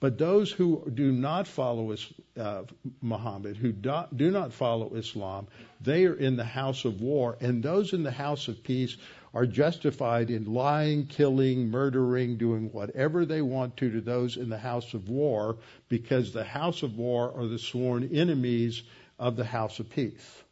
But 0.00 0.16
those 0.16 0.52
who 0.52 0.88
do 0.94 1.10
not 1.10 1.48
follow 1.48 1.94
uh, 2.38 2.62
Muhammad, 3.02 3.56
who 3.56 3.72
do, 3.72 4.02
do 4.14 4.30
not 4.30 4.52
follow 4.52 4.94
Islam, 4.94 5.48
they 5.80 6.06
are 6.06 6.14
in 6.14 6.36
the 6.36 6.44
house 6.44 6.84
of 6.84 7.00
war, 7.00 7.36
and 7.40 7.62
those 7.62 7.92
in 7.92 8.04
the 8.04 8.12
house 8.12 8.46
of 8.46 8.62
peace 8.62 8.96
are 9.34 9.44
justified 9.44 10.30
in 10.30 10.52
lying, 10.52 11.06
killing, 11.06 11.68
murdering, 11.68 12.36
doing 12.36 12.70
whatever 12.72 13.26
they 13.26 13.42
want 13.42 13.76
to 13.78 13.90
to 13.90 14.00
those 14.00 14.36
in 14.36 14.48
the 14.48 14.58
house 14.58 14.94
of 14.94 15.08
war, 15.08 15.58
because 15.88 16.32
the 16.32 16.44
house 16.44 16.84
of 16.84 16.96
war 16.96 17.32
are 17.36 17.46
the 17.46 17.58
sworn 17.58 18.08
enemies 18.14 18.82
of 19.18 19.34
the 19.34 19.44
house 19.44 19.80
of 19.80 19.90
peace. 19.90 20.42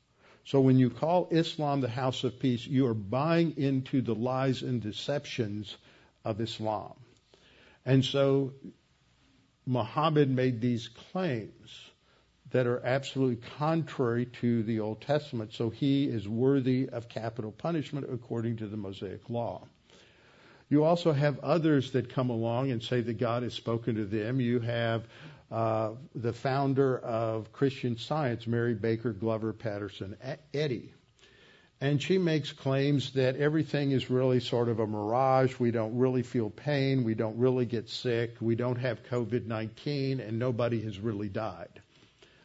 So 0.44 0.60
when 0.60 0.78
you 0.78 0.90
call 0.90 1.28
Islam 1.30 1.80
the 1.80 1.88
house 1.88 2.24
of 2.24 2.38
peace, 2.38 2.66
you 2.66 2.86
are 2.86 2.94
buying 2.94 3.56
into 3.56 4.02
the 4.02 4.14
lies 4.14 4.62
and 4.62 4.80
deceptions 4.80 5.76
of 6.24 6.40
Islam. 6.40 6.94
And 7.84 8.04
so 8.04 8.52
Muhammad 9.66 10.30
made 10.30 10.60
these 10.60 10.88
claims 10.88 11.90
that 12.50 12.66
are 12.66 12.80
absolutely 12.84 13.48
contrary 13.58 14.26
to 14.40 14.62
the 14.62 14.80
Old 14.80 15.00
Testament. 15.00 15.52
So 15.52 15.70
he 15.70 16.04
is 16.04 16.28
worthy 16.28 16.88
of 16.88 17.08
capital 17.08 17.50
punishment 17.50 18.06
according 18.10 18.58
to 18.58 18.68
the 18.68 18.76
Mosaic 18.76 19.28
law. 19.28 19.66
You 20.68 20.84
also 20.84 21.12
have 21.12 21.38
others 21.40 21.92
that 21.92 22.08
come 22.08 22.30
along 22.30 22.70
and 22.70 22.82
say 22.82 23.00
that 23.00 23.18
God 23.18 23.42
has 23.42 23.54
spoken 23.54 23.96
to 23.96 24.04
them. 24.04 24.40
You 24.40 24.60
have 24.60 25.04
uh, 25.50 25.90
the 26.14 26.32
founder 26.32 26.98
of 26.98 27.52
Christian 27.52 27.96
Science, 27.96 28.46
Mary 28.46 28.74
Baker 28.74 29.12
Glover 29.12 29.52
Patterson 29.52 30.16
Eddy. 30.52 30.92
And 31.80 32.00
she 32.00 32.16
makes 32.16 32.52
claims 32.52 33.12
that 33.12 33.36
everything 33.36 33.90
is 33.90 34.08
really 34.08 34.40
sort 34.40 34.70
of 34.70 34.80
a 34.80 34.86
mirage. 34.86 35.58
We 35.58 35.70
don't 35.70 35.98
really 35.98 36.22
feel 36.22 36.48
pain. 36.48 37.04
We 37.04 37.14
don't 37.14 37.36
really 37.36 37.66
get 37.66 37.90
sick. 37.90 38.36
We 38.40 38.54
don't 38.54 38.78
have 38.78 39.04
COVID 39.04 39.46
19, 39.46 40.20
and 40.20 40.38
nobody 40.38 40.80
has 40.82 40.98
really 40.98 41.28
died. 41.28 41.82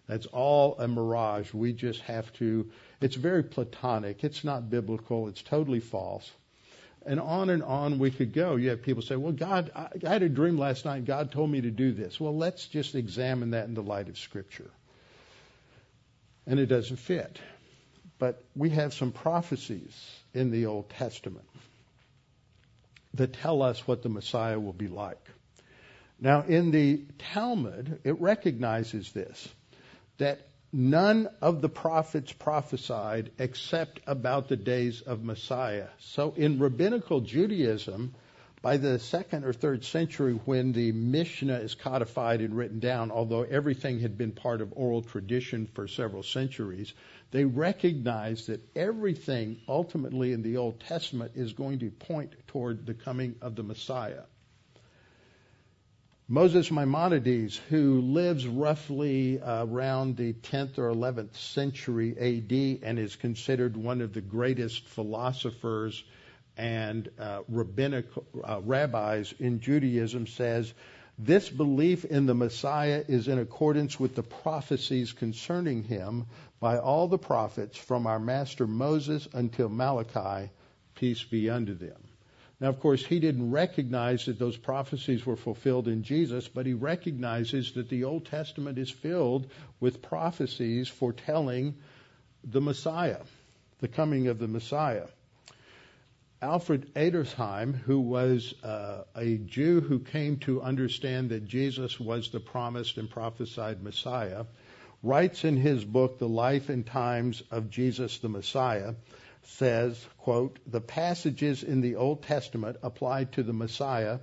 That's 0.07 0.25
all 0.25 0.75
a 0.77 0.87
mirage. 0.89 1.53
We 1.53 1.71
just 1.71 2.01
have 2.01 2.33
to, 2.33 2.69
it's 2.99 3.15
very 3.15 3.43
platonic. 3.43 4.25
It's 4.25 4.43
not 4.43 4.69
biblical. 4.69 5.29
It's 5.29 5.41
totally 5.41 5.79
false. 5.79 6.29
And 7.05 7.17
on 7.21 7.49
and 7.49 7.63
on 7.63 7.97
we 7.97 8.11
could 8.11 8.33
go. 8.33 8.57
You 8.57 8.71
have 8.71 8.81
people 8.81 9.01
say, 9.01 9.15
well, 9.15 9.31
God, 9.31 9.71
I, 9.73 9.87
I 10.05 10.09
had 10.09 10.23
a 10.23 10.29
dream 10.29 10.57
last 10.57 10.83
night. 10.83 11.05
God 11.05 11.31
told 11.31 11.49
me 11.49 11.61
to 11.61 11.71
do 11.71 11.93
this. 11.93 12.19
Well, 12.19 12.35
let's 12.35 12.67
just 12.67 12.95
examine 12.95 13.51
that 13.51 13.67
in 13.67 13.73
the 13.73 13.81
light 13.81 14.09
of 14.09 14.17
Scripture. 14.17 14.69
And 16.45 16.59
it 16.59 16.65
doesn't 16.65 16.97
fit. 16.97 17.39
But 18.21 18.39
we 18.55 18.69
have 18.69 18.93
some 18.93 19.11
prophecies 19.11 19.99
in 20.35 20.51
the 20.51 20.67
Old 20.67 20.91
Testament 20.91 21.47
that 23.15 23.33
tell 23.33 23.63
us 23.63 23.87
what 23.87 24.03
the 24.03 24.09
Messiah 24.09 24.59
will 24.59 24.73
be 24.73 24.87
like. 24.87 25.27
Now, 26.19 26.43
in 26.43 26.69
the 26.69 27.01
Talmud, 27.17 28.01
it 28.03 28.21
recognizes 28.21 29.11
this 29.11 29.49
that 30.19 30.47
none 30.71 31.29
of 31.41 31.61
the 31.61 31.69
prophets 31.69 32.31
prophesied 32.31 33.31
except 33.39 34.01
about 34.05 34.49
the 34.49 34.55
days 34.55 35.01
of 35.01 35.23
Messiah. 35.23 35.87
So 35.97 36.35
in 36.37 36.59
rabbinical 36.59 37.21
Judaism, 37.21 38.13
by 38.61 38.77
the 38.77 38.99
second 38.99 39.45
or 39.45 39.53
third 39.53 39.83
century, 39.83 40.33
when 40.45 40.73
the 40.73 40.91
Mishnah 40.91 41.57
is 41.57 41.73
codified 41.73 42.41
and 42.41 42.55
written 42.55 42.79
down, 42.79 43.09
although 43.09 43.41
everything 43.41 43.99
had 43.99 44.15
been 44.15 44.31
part 44.31 44.61
of 44.61 44.73
oral 44.75 45.01
tradition 45.01 45.65
for 45.73 45.87
several 45.87 46.21
centuries, 46.21 46.93
they 47.31 47.45
recognize 47.45 48.47
that 48.47 48.61
everything 48.75 49.57
ultimately 49.67 50.33
in 50.33 50.41
the 50.41 50.57
Old 50.57 50.79
Testament 50.81 51.31
is 51.35 51.53
going 51.53 51.79
to 51.79 51.89
point 51.89 52.33
toward 52.47 52.85
the 52.85 52.93
coming 52.93 53.35
of 53.41 53.55
the 53.55 53.63
Messiah. 53.63 54.23
Moses 56.27 56.71
Maimonides, 56.71 57.59
who 57.69 57.99
lives 57.99 58.47
roughly 58.47 59.41
around 59.45 60.15
the 60.15 60.31
10th 60.31 60.77
or 60.77 60.89
11th 60.89 61.35
century 61.35 62.15
AD 62.17 62.87
and 62.87 62.97
is 62.97 63.17
considered 63.17 63.75
one 63.75 63.99
of 63.99 64.13
the 64.13 64.21
greatest 64.21 64.87
philosophers 64.87 66.03
and 66.55 67.09
uh, 67.19 67.41
uh, 67.41 68.61
rabbis 68.61 69.33
in 69.39 69.59
Judaism, 69.59 70.27
says 70.27 70.73
this 71.23 71.49
belief 71.49 72.03
in 72.03 72.25
the 72.25 72.33
Messiah 72.33 73.03
is 73.07 73.27
in 73.27 73.37
accordance 73.37 73.99
with 73.99 74.15
the 74.15 74.23
prophecies 74.23 75.13
concerning 75.13 75.83
him 75.83 76.25
by 76.59 76.79
all 76.79 77.07
the 77.07 77.19
prophets 77.19 77.77
from 77.77 78.07
our 78.07 78.19
master 78.19 78.65
Moses 78.65 79.27
until 79.31 79.69
Malachi, 79.69 80.49
peace 80.95 81.23
be 81.23 81.47
unto 81.47 81.75
them. 81.75 82.01
Now, 82.59 82.69
of 82.69 82.79
course, 82.79 83.05
he 83.05 83.19
didn't 83.19 83.51
recognize 83.51 84.25
that 84.25 84.39
those 84.39 84.57
prophecies 84.57 85.23
were 85.23 85.35
fulfilled 85.35 85.87
in 85.87 86.01
Jesus, 86.01 86.47
but 86.47 86.65
he 86.65 86.73
recognizes 86.73 87.73
that 87.73 87.89
the 87.89 88.03
Old 88.03 88.25
Testament 88.25 88.79
is 88.79 88.89
filled 88.89 89.47
with 89.79 90.01
prophecies 90.01 90.87
foretelling 90.87 91.75
the 92.43 92.61
Messiah, 92.61 93.21
the 93.79 93.87
coming 93.87 94.27
of 94.27 94.39
the 94.39 94.47
Messiah. 94.47 95.07
Alfred 96.43 96.91
Edersheim, 96.95 97.75
who 97.75 97.99
was 97.99 98.55
uh, 98.63 99.03
a 99.15 99.37
Jew 99.37 99.79
who 99.79 99.99
came 99.99 100.37
to 100.37 100.59
understand 100.59 101.29
that 101.29 101.45
Jesus 101.45 101.99
was 101.99 102.31
the 102.31 102.39
promised 102.39 102.97
and 102.97 103.07
prophesied 103.07 103.83
Messiah, 103.83 104.45
writes 105.03 105.43
in 105.43 105.55
his 105.55 105.85
book, 105.85 106.17
The 106.17 106.27
Life 106.27 106.69
and 106.69 106.83
Times 106.83 107.43
of 107.51 107.69
Jesus 107.69 108.17
the 108.17 108.29
Messiah, 108.29 108.95
says, 109.43 110.03
quote, 110.17 110.57
the 110.65 110.81
passages 110.81 111.61
in 111.61 111.81
the 111.81 111.97
Old 111.97 112.23
Testament 112.23 112.77
applied 112.81 113.33
to 113.33 113.43
the 113.43 113.53
Messiah 113.53 114.17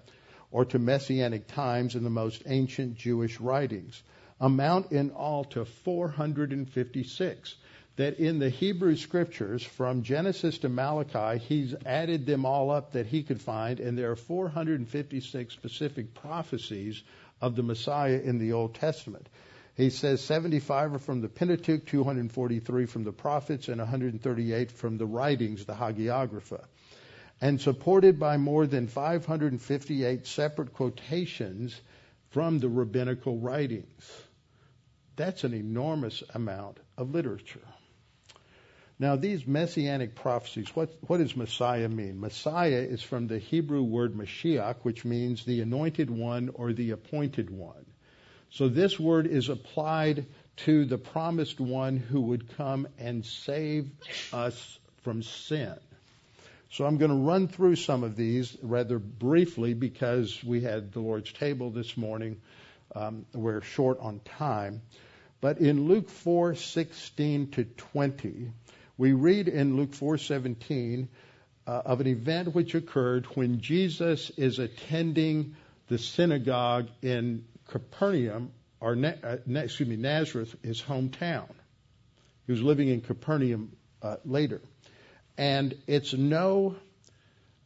or 0.51 0.65
to 0.65 0.79
messianic 0.81 1.47
times 1.47 1.95
in 1.95 2.03
the 2.03 2.11
most 2.11 2.43
ancient 2.47 2.97
Jewish 2.97 3.39
writings 3.39 4.03
amount 4.41 4.91
in 4.91 5.11
all 5.11 5.45
to 5.45 5.65
456. 5.65 7.55
That 7.99 8.21
in 8.21 8.39
the 8.39 8.49
Hebrew 8.49 8.95
scriptures, 8.95 9.65
from 9.65 10.05
Genesis 10.05 10.59
to 10.59 10.69
Malachi, 10.69 11.41
he's 11.45 11.75
added 11.85 12.27
them 12.27 12.47
all 12.47 12.71
up 12.71 12.93
that 12.93 13.07
he 13.07 13.25
could 13.25 13.41
find, 13.41 13.81
and 13.81 13.99
there 13.99 14.13
are 14.13 14.17
456 14.17 15.53
specific 15.53 16.15
prophecies 16.15 17.03
of 17.41 17.57
the 17.57 17.65
Messiah 17.65 18.21
in 18.23 18.39
the 18.39 18.53
Old 18.53 18.77
Testament. 18.77 19.29
He 19.77 19.91
says 19.91 20.21
75 20.21 20.95
are 20.95 20.99
from 21.01 21.23
the 21.23 21.29
Pentateuch, 21.29 21.87
243 21.87 22.87
from 22.87 23.03
the 23.03 23.11
prophets, 23.11 23.67
and 23.67 23.79
138 23.79 24.71
from 24.71 24.97
the 24.97 25.07
writings, 25.07 25.65
the 25.65 25.75
Hagiographa. 25.75 26.65
And 27.41 27.61
supported 27.61 28.21
by 28.21 28.37
more 28.37 28.69
than 28.69 28.87
558 28.87 30.25
separate 30.25 30.73
quotations 30.73 31.75
from 32.31 32.61
the 32.61 32.69
rabbinical 32.69 33.39
writings. 33.39 34.09
That's 35.17 35.43
an 35.43 35.53
enormous 35.53 36.23
amount 36.33 36.79
of 36.97 37.11
literature. 37.11 37.59
Now, 39.01 39.15
these 39.15 39.47
messianic 39.47 40.17
prophecies, 40.17 40.75
what, 40.75 40.91
what 41.07 41.19
does 41.19 41.37
Messiah 41.37 41.89
mean? 41.89 42.19
Messiah 42.19 42.85
is 42.89 43.01
from 43.01 43.29
the 43.29 43.39
Hebrew 43.39 43.83
word 43.83 44.15
Mashiach, 44.15 44.79
which 44.83 45.05
means 45.05 45.45
the 45.45 45.61
anointed 45.61 46.11
one 46.11 46.51
or 46.55 46.73
the 46.73 46.91
appointed 46.91 47.49
one. 47.49 47.87
So 48.51 48.69
this 48.69 48.99
word 48.99 49.29
is 49.29 49.51
applied 49.51 50.27
to 50.65 50.85
the 50.85 50.99
promised 50.99 51.61
one 51.61 51.97
who 51.97 52.23
would 52.23 52.57
come 52.57 52.89
and 52.99 53.25
save 53.25 53.89
us 54.33 54.79
from 55.03 55.23
sin. 55.23 55.75
So 56.71 56.85
I'm 56.85 56.99
going 56.99 57.11
to 57.13 57.17
run 57.17 57.47
through 57.47 57.77
some 57.77 58.03
of 58.03 58.17
these 58.17 58.57
rather 58.63 58.99
briefly 58.99 59.75
because 59.75 60.43
we 60.43 60.63
had 60.63 60.93
the 60.93 61.01
Lord's 61.01 61.33
table 61.33 61.71
this 61.71 61.97
morning. 61.97 62.41
Um, 62.97 63.27
we're 63.33 63.63
short 63.63 64.01
on 64.01 64.21
time. 64.21 64.83
But 65.41 65.59
in 65.59 65.87
Luke 65.87 66.09
4:16 66.09 67.53
to 67.53 67.65
20, 67.65 68.51
we 68.99 69.13
read 69.13 69.49
in 69.49 69.77
Luke 69.77 69.93
4:17 69.93 71.09
uh, 71.67 71.83
of 71.85 72.01
an 72.01 72.09
event 72.09 72.55
which 72.55 72.75
occurred 72.75 73.27
when 73.37 73.61
Jesus 73.61 74.31
is 74.31 74.59
attending 74.59 75.55
the 75.87 75.99
synagogue 75.99 76.89
in 77.01 77.45
Capernaum, 77.69 78.51
or 78.81 78.97
uh, 78.97 79.37
excuse 79.47 79.89
me, 79.89 79.97
Nazareth, 79.97 80.55
his 80.63 80.83
hometown. 80.83 81.49
He 82.47 82.53
was 82.53 82.63
living 82.63 82.89
in 82.89 83.01
Capernaum 83.01 83.77
uh, 84.03 84.17
later, 84.25 84.61
and 85.37 85.75
it's 85.87 86.13
no, 86.13 86.75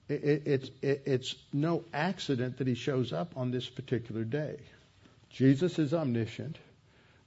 it, 0.08 0.42
it's 0.46 0.70
it, 0.82 1.02
it's 1.06 1.34
no 1.52 1.84
accident 1.94 2.58
that 2.58 2.66
he 2.66 2.74
shows 2.74 3.12
up 3.12 3.36
on 3.36 3.50
this 3.50 3.68
particular 3.68 4.24
day. 4.24 4.56
Jesus 5.30 5.78
is 5.78 5.94
omniscient. 5.94 6.58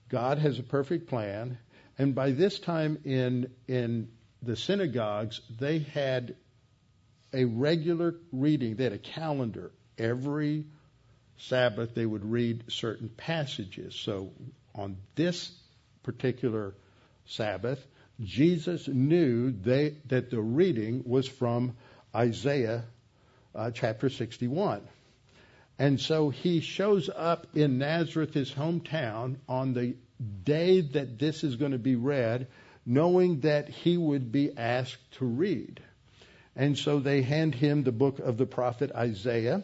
God 0.09 0.37
has 0.37 0.59
a 0.59 0.63
perfect 0.63 1.07
plan, 1.07 1.57
and 1.97 2.15
by 2.15 2.31
this 2.31 2.59
time 2.59 2.99
in 3.03 3.49
in 3.67 4.09
the 4.41 4.55
synagogues, 4.55 5.41
they 5.59 5.79
had 5.79 6.35
a 7.33 7.45
regular 7.45 8.15
reading. 8.31 8.75
They 8.75 8.83
had 8.83 8.93
a 8.93 8.97
calendar 8.97 9.71
every 9.97 10.65
Sabbath, 11.37 11.93
they 11.93 12.05
would 12.05 12.23
read 12.23 12.63
certain 12.69 13.09
passages. 13.09 13.95
So 13.95 14.31
on 14.73 14.97
this 15.15 15.51
particular 16.03 16.75
Sabbath, 17.25 17.85
Jesus 18.21 18.87
knew 18.87 19.51
they, 19.51 19.97
that 20.07 20.29
the 20.29 20.41
reading 20.41 21.03
was 21.05 21.27
from 21.27 21.75
Isaiah 22.15 22.85
uh, 23.53 23.71
chapter 23.71 24.09
61. 24.09 24.81
And 25.77 25.99
so 25.99 26.29
he 26.29 26.61
shows 26.61 27.09
up 27.13 27.47
in 27.53 27.79
Nazareth, 27.79 28.33
his 28.33 28.51
hometown, 28.51 29.35
on 29.49 29.73
the 29.73 29.95
day 30.43 30.81
that 30.81 31.19
this 31.19 31.43
is 31.43 31.55
going 31.55 31.71
to 31.71 31.77
be 31.77 31.95
read, 31.95 32.47
knowing 32.85 33.41
that 33.41 33.69
he 33.69 33.97
would 33.97 34.31
be 34.31 34.55
asked 34.57 35.11
to 35.13 35.25
read. 35.25 35.81
And 36.55 36.77
so 36.77 36.99
they 36.99 37.21
hand 37.21 37.53
him 37.53 37.83
the 37.83 37.91
book 37.91 38.19
of 38.19 38.37
the 38.37 38.45
prophet 38.45 38.91
Isaiah. 38.93 39.63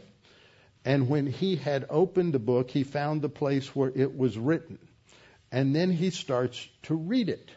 And 0.84 1.08
when 1.08 1.28
he 1.28 1.56
had 1.56 1.86
opened 1.89 2.34
the 2.34 2.39
book, 2.39 2.72
he 2.72 2.84
found 2.84 3.22
the 3.22 3.30
place 3.30 3.76
where 3.76 3.91
it 3.93 4.18
was 4.18 4.38
written. 4.38 4.80
And 5.52 5.76
then 5.76 5.91
he 5.91 6.10
starts 6.10 6.68
to 6.84 6.95
read 6.95 7.30
it. 7.30 7.49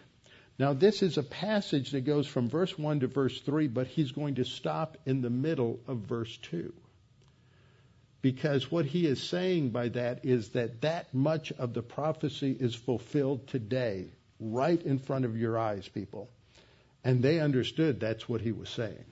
Now, 0.58 0.72
this 0.72 1.02
is 1.02 1.18
a 1.18 1.22
passage 1.22 1.90
that 1.92 2.02
goes 2.02 2.28
from 2.28 2.48
verse 2.48 2.78
1 2.78 3.00
to 3.00 3.08
verse 3.08 3.40
3, 3.40 3.66
but 3.68 3.88
he's 3.88 4.12
going 4.12 4.36
to 4.36 4.44
stop 4.44 4.98
in 5.04 5.20
the 5.20 5.30
middle 5.30 5.80
of 5.88 5.98
verse 5.98 6.36
2. 6.42 6.72
Because 8.24 8.70
what 8.70 8.86
he 8.86 9.04
is 9.04 9.22
saying 9.22 9.68
by 9.68 9.90
that 9.90 10.24
is 10.24 10.48
that 10.52 10.80
that 10.80 11.12
much 11.12 11.52
of 11.52 11.74
the 11.74 11.82
prophecy 11.82 12.56
is 12.58 12.74
fulfilled 12.74 13.46
today, 13.46 14.06
right 14.40 14.80
in 14.80 14.98
front 14.98 15.26
of 15.26 15.36
your 15.36 15.58
eyes, 15.58 15.86
people. 15.88 16.30
And 17.04 17.22
they 17.22 17.38
understood 17.38 18.00
that's 18.00 18.26
what 18.26 18.40
he 18.40 18.50
was 18.50 18.70
saying. 18.70 19.04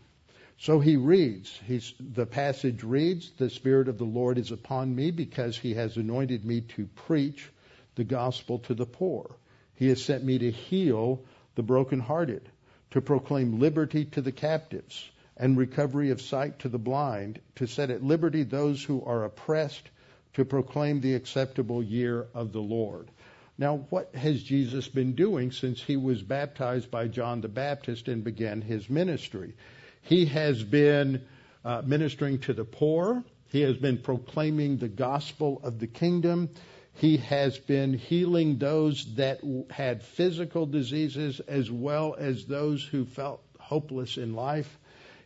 So 0.56 0.80
he 0.80 0.96
reads, 0.96 1.60
he's, 1.66 1.92
the 2.00 2.24
passage 2.24 2.82
reads, 2.82 3.30
The 3.32 3.50
Spirit 3.50 3.88
of 3.88 3.98
the 3.98 4.04
Lord 4.04 4.38
is 4.38 4.50
upon 4.50 4.96
me 4.96 5.10
because 5.10 5.58
he 5.58 5.74
has 5.74 5.98
anointed 5.98 6.46
me 6.46 6.62
to 6.76 6.86
preach 6.86 7.50
the 7.96 8.04
gospel 8.04 8.60
to 8.60 8.72
the 8.72 8.86
poor. 8.86 9.36
He 9.74 9.88
has 9.88 10.02
sent 10.02 10.24
me 10.24 10.38
to 10.38 10.50
heal 10.50 11.22
the 11.54 11.62
brokenhearted, 11.62 12.48
to 12.92 13.02
proclaim 13.02 13.60
liberty 13.60 14.06
to 14.06 14.22
the 14.22 14.32
captives 14.32 15.10
and 15.42 15.58
recovery 15.58 16.10
of 16.10 16.22
sight 16.22 16.60
to 16.60 16.68
the 16.68 16.78
blind, 16.78 17.40
to 17.56 17.66
set 17.66 17.90
at 17.90 18.00
liberty 18.00 18.44
those 18.44 18.80
who 18.80 19.02
are 19.04 19.24
oppressed, 19.24 19.90
to 20.34 20.44
proclaim 20.44 21.00
the 21.00 21.16
acceptable 21.16 21.82
year 21.82 22.28
of 22.32 22.52
the 22.52 22.60
Lord. 22.60 23.10
Now, 23.58 23.78
what 23.90 24.14
has 24.14 24.40
Jesus 24.40 24.86
been 24.86 25.16
doing 25.16 25.50
since 25.50 25.82
he 25.82 25.96
was 25.96 26.22
baptized 26.22 26.92
by 26.92 27.08
John 27.08 27.40
the 27.40 27.48
Baptist 27.48 28.06
and 28.06 28.22
began 28.22 28.62
his 28.62 28.88
ministry? 28.88 29.54
He 30.02 30.26
has 30.26 30.62
been 30.62 31.24
uh, 31.64 31.82
ministering 31.84 32.38
to 32.42 32.52
the 32.52 32.64
poor. 32.64 33.24
He 33.48 33.62
has 33.62 33.76
been 33.76 33.98
proclaiming 33.98 34.76
the 34.76 34.88
gospel 34.88 35.60
of 35.64 35.80
the 35.80 35.88
kingdom. 35.88 36.50
He 36.94 37.16
has 37.16 37.58
been 37.58 37.94
healing 37.94 38.58
those 38.58 39.12
that 39.16 39.40
had 39.70 40.04
physical 40.04 40.66
diseases 40.66 41.40
as 41.40 41.68
well 41.68 42.14
as 42.16 42.46
those 42.46 42.84
who 42.84 43.06
felt 43.06 43.42
hopeless 43.58 44.18
in 44.18 44.36
life. 44.36 44.78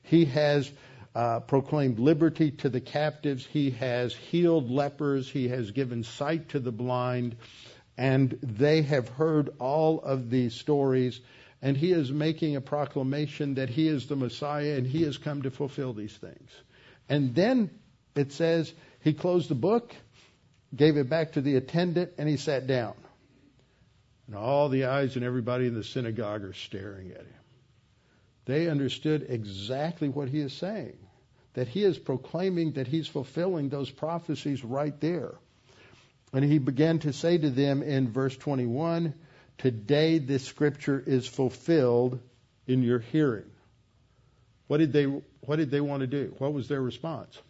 He 0.06 0.24
has 0.26 0.70
uh, 1.14 1.40
proclaimed 1.40 1.98
liberty 1.98 2.50
to 2.50 2.68
the 2.68 2.80
captives. 2.80 3.46
He 3.46 3.70
has 3.72 4.14
healed 4.14 4.70
lepers. 4.70 5.30
He 5.30 5.48
has 5.48 5.70
given 5.70 6.02
sight 6.02 6.50
to 6.50 6.58
the 6.58 6.72
blind. 6.72 7.36
And 7.96 8.38
they 8.42 8.82
have 8.82 9.08
heard 9.08 9.50
all 9.58 10.00
of 10.00 10.28
these 10.30 10.54
stories. 10.54 11.20
And 11.62 11.76
he 11.76 11.92
is 11.92 12.10
making 12.10 12.56
a 12.56 12.60
proclamation 12.60 13.54
that 13.54 13.70
he 13.70 13.88
is 13.88 14.06
the 14.06 14.16
Messiah 14.16 14.76
and 14.76 14.86
he 14.86 15.02
has 15.02 15.16
come 15.16 15.42
to 15.42 15.50
fulfill 15.50 15.92
these 15.92 16.14
things. 16.16 16.50
And 17.08 17.34
then 17.34 17.70
it 18.14 18.32
says 18.32 18.72
he 19.00 19.12
closed 19.12 19.48
the 19.48 19.54
book 19.54 19.94
gave 20.74 20.96
it 20.96 21.08
back 21.08 21.32
to 21.32 21.40
the 21.40 21.56
attendant, 21.56 22.12
and 22.18 22.28
he 22.28 22.36
sat 22.36 22.66
down. 22.66 22.94
And 24.26 24.36
all 24.36 24.68
the 24.68 24.86
eyes 24.86 25.16
and 25.16 25.24
everybody 25.24 25.66
in 25.66 25.74
the 25.74 25.84
synagogue 25.84 26.42
are 26.42 26.52
staring 26.52 27.12
at 27.12 27.20
him. 27.20 27.35
They 28.46 28.68
understood 28.68 29.26
exactly 29.28 30.08
what 30.08 30.28
he 30.28 30.40
is 30.40 30.52
saying 30.52 30.96
that 31.56 31.68
he 31.68 31.82
is 31.82 31.98
proclaiming 31.98 32.72
that 32.72 32.86
he's 32.86 33.08
fulfilling 33.08 33.70
those 33.70 33.90
prophecies 33.90 34.62
right 34.62 35.00
there. 35.00 35.32
And 36.34 36.44
he 36.44 36.58
began 36.58 36.98
to 36.98 37.14
say 37.14 37.38
to 37.38 37.48
them 37.48 37.82
in 37.82 38.12
verse 38.12 38.36
21 38.36 39.14
Today 39.56 40.18
this 40.18 40.44
scripture 40.44 41.02
is 41.04 41.26
fulfilled 41.26 42.20
in 42.66 42.82
your 42.82 42.98
hearing. 42.98 43.50
What 44.66 44.78
did 44.78 44.92
they, 44.92 45.04
what 45.04 45.56
did 45.56 45.70
they 45.70 45.80
want 45.80 46.00
to 46.00 46.06
do? 46.06 46.34
What 46.36 46.52
was 46.52 46.68
their 46.68 46.82
response? 46.82 47.40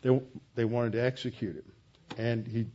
They, 0.00 0.18
they 0.54 0.64
wanted 0.64 0.92
to 0.92 1.04
execute 1.04 1.56
him, 1.56 1.72
and 2.16 2.46
he 2.46 2.66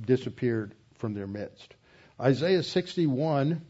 disappeared 0.00 0.74
from 0.94 1.12
their 1.12 1.26
midst. 1.26 1.74
Isaiah 2.18 2.62
61, 2.62 3.60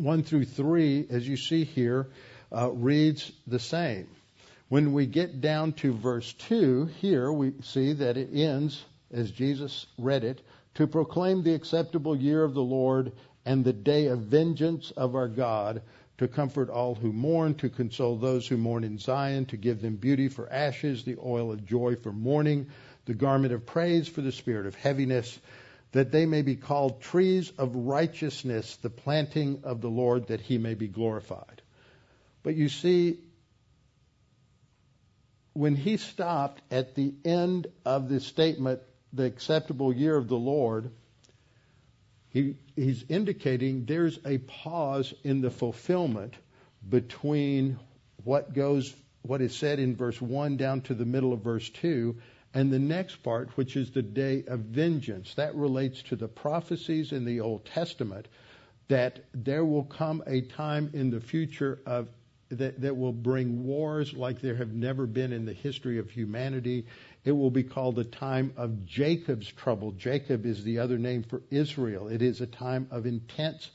1 0.00 0.22
through 0.22 0.44
3, 0.44 1.06
as 1.10 1.26
you 1.26 1.36
see 1.36 1.64
here, 1.64 2.08
uh, 2.52 2.70
reads 2.70 3.32
the 3.46 3.58
same. 3.58 4.08
When 4.68 4.92
we 4.92 5.06
get 5.06 5.40
down 5.40 5.74
to 5.74 5.92
verse 5.92 6.32
2, 6.32 6.86
here 7.00 7.30
we 7.32 7.52
see 7.62 7.92
that 7.94 8.16
it 8.16 8.30
ends, 8.32 8.84
as 9.12 9.30
Jesus 9.30 9.86
read 9.98 10.24
it, 10.24 10.40
to 10.74 10.86
proclaim 10.86 11.42
the 11.42 11.54
acceptable 11.54 12.16
year 12.16 12.42
of 12.42 12.54
the 12.54 12.62
Lord 12.62 13.12
and 13.44 13.64
the 13.64 13.72
day 13.72 14.06
of 14.06 14.20
vengeance 14.20 14.90
of 14.90 15.14
our 15.14 15.28
God, 15.28 15.82
to 16.18 16.26
comfort 16.26 16.68
all 16.68 16.94
who 16.94 17.12
mourn, 17.12 17.54
to 17.56 17.68
console 17.68 18.16
those 18.16 18.46
who 18.46 18.56
mourn 18.56 18.84
in 18.84 18.98
Zion, 18.98 19.46
to 19.46 19.56
give 19.56 19.80
them 19.80 19.96
beauty 19.96 20.28
for 20.28 20.52
ashes, 20.52 21.04
the 21.04 21.16
oil 21.24 21.52
of 21.52 21.64
joy 21.64 21.94
for 21.94 22.12
mourning, 22.12 22.66
the 23.04 23.14
garment 23.14 23.52
of 23.52 23.66
praise 23.66 24.08
for 24.08 24.20
the 24.20 24.32
spirit 24.32 24.66
of 24.66 24.74
heaviness, 24.74 25.38
that 25.96 26.12
they 26.12 26.26
may 26.26 26.42
be 26.42 26.56
called 26.56 27.00
trees 27.00 27.50
of 27.56 27.74
righteousness, 27.74 28.76
the 28.82 28.90
planting 28.90 29.60
of 29.64 29.80
the 29.80 29.88
Lord, 29.88 30.26
that 30.26 30.42
he 30.42 30.58
may 30.58 30.74
be 30.74 30.88
glorified. 30.88 31.62
But 32.42 32.54
you 32.54 32.68
see, 32.68 33.18
when 35.54 35.74
he 35.74 35.96
stopped 35.96 36.60
at 36.70 36.96
the 36.96 37.14
end 37.24 37.68
of 37.86 38.10
the 38.10 38.20
statement, 38.20 38.80
the 39.14 39.24
acceptable 39.24 39.90
year 39.90 40.14
of 40.14 40.28
the 40.28 40.36
Lord, 40.36 40.90
he, 42.28 42.56
he's 42.74 43.02
indicating 43.08 43.86
there's 43.86 44.18
a 44.26 44.36
pause 44.36 45.14
in 45.24 45.40
the 45.40 45.50
fulfillment 45.50 46.34
between 46.86 47.78
what 48.22 48.52
goes, 48.52 48.94
what 49.22 49.40
is 49.40 49.56
said 49.56 49.78
in 49.78 49.96
verse 49.96 50.20
1 50.20 50.58
down 50.58 50.82
to 50.82 50.94
the 50.94 51.06
middle 51.06 51.32
of 51.32 51.40
verse 51.40 51.70
2, 51.70 52.16
and 52.56 52.72
the 52.72 52.78
next 52.78 53.22
part, 53.22 53.56
which 53.56 53.76
is 53.76 53.90
the 53.90 54.02
day 54.02 54.42
of 54.48 54.60
vengeance. 54.60 55.34
That 55.34 55.54
relates 55.54 56.02
to 56.04 56.16
the 56.16 56.26
prophecies 56.26 57.12
in 57.12 57.24
the 57.24 57.40
Old 57.40 57.66
Testament 57.66 58.28
that 58.88 59.24
there 59.34 59.64
will 59.64 59.84
come 59.84 60.22
a 60.26 60.40
time 60.40 60.90
in 60.94 61.10
the 61.10 61.20
future 61.20 61.80
of 61.86 62.08
that, 62.48 62.80
that 62.80 62.96
will 62.96 63.12
bring 63.12 63.64
wars 63.64 64.14
like 64.14 64.40
there 64.40 64.54
have 64.54 64.72
never 64.72 65.06
been 65.06 65.32
in 65.32 65.44
the 65.44 65.52
history 65.52 65.98
of 65.98 66.10
humanity 66.10 66.86
it 67.26 67.32
will 67.32 67.50
be 67.50 67.64
called 67.64 67.98
a 67.98 68.04
time 68.04 68.52
of 68.56 68.86
Jacob's 68.86 69.50
trouble. 69.50 69.90
Jacob 69.90 70.46
is 70.46 70.62
the 70.62 70.78
other 70.78 70.96
name 70.96 71.24
for 71.24 71.42
Israel. 71.50 72.06
It 72.06 72.22
is 72.22 72.40
a 72.40 72.46
time 72.46 72.86
of 72.92 73.04
intense 73.04 73.72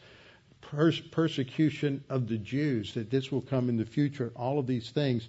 pers- 0.62 1.02
persecution 1.02 2.02
of 2.08 2.30
the 2.30 2.38
Jews, 2.38 2.94
that 2.94 3.12
this 3.12 3.30
will 3.30 3.42
come 3.42 3.68
in 3.68 3.76
the 3.76 3.86
future, 3.86 4.32
all 4.38 4.58
of 4.58 4.68
these 4.68 4.90
things. 4.92 5.28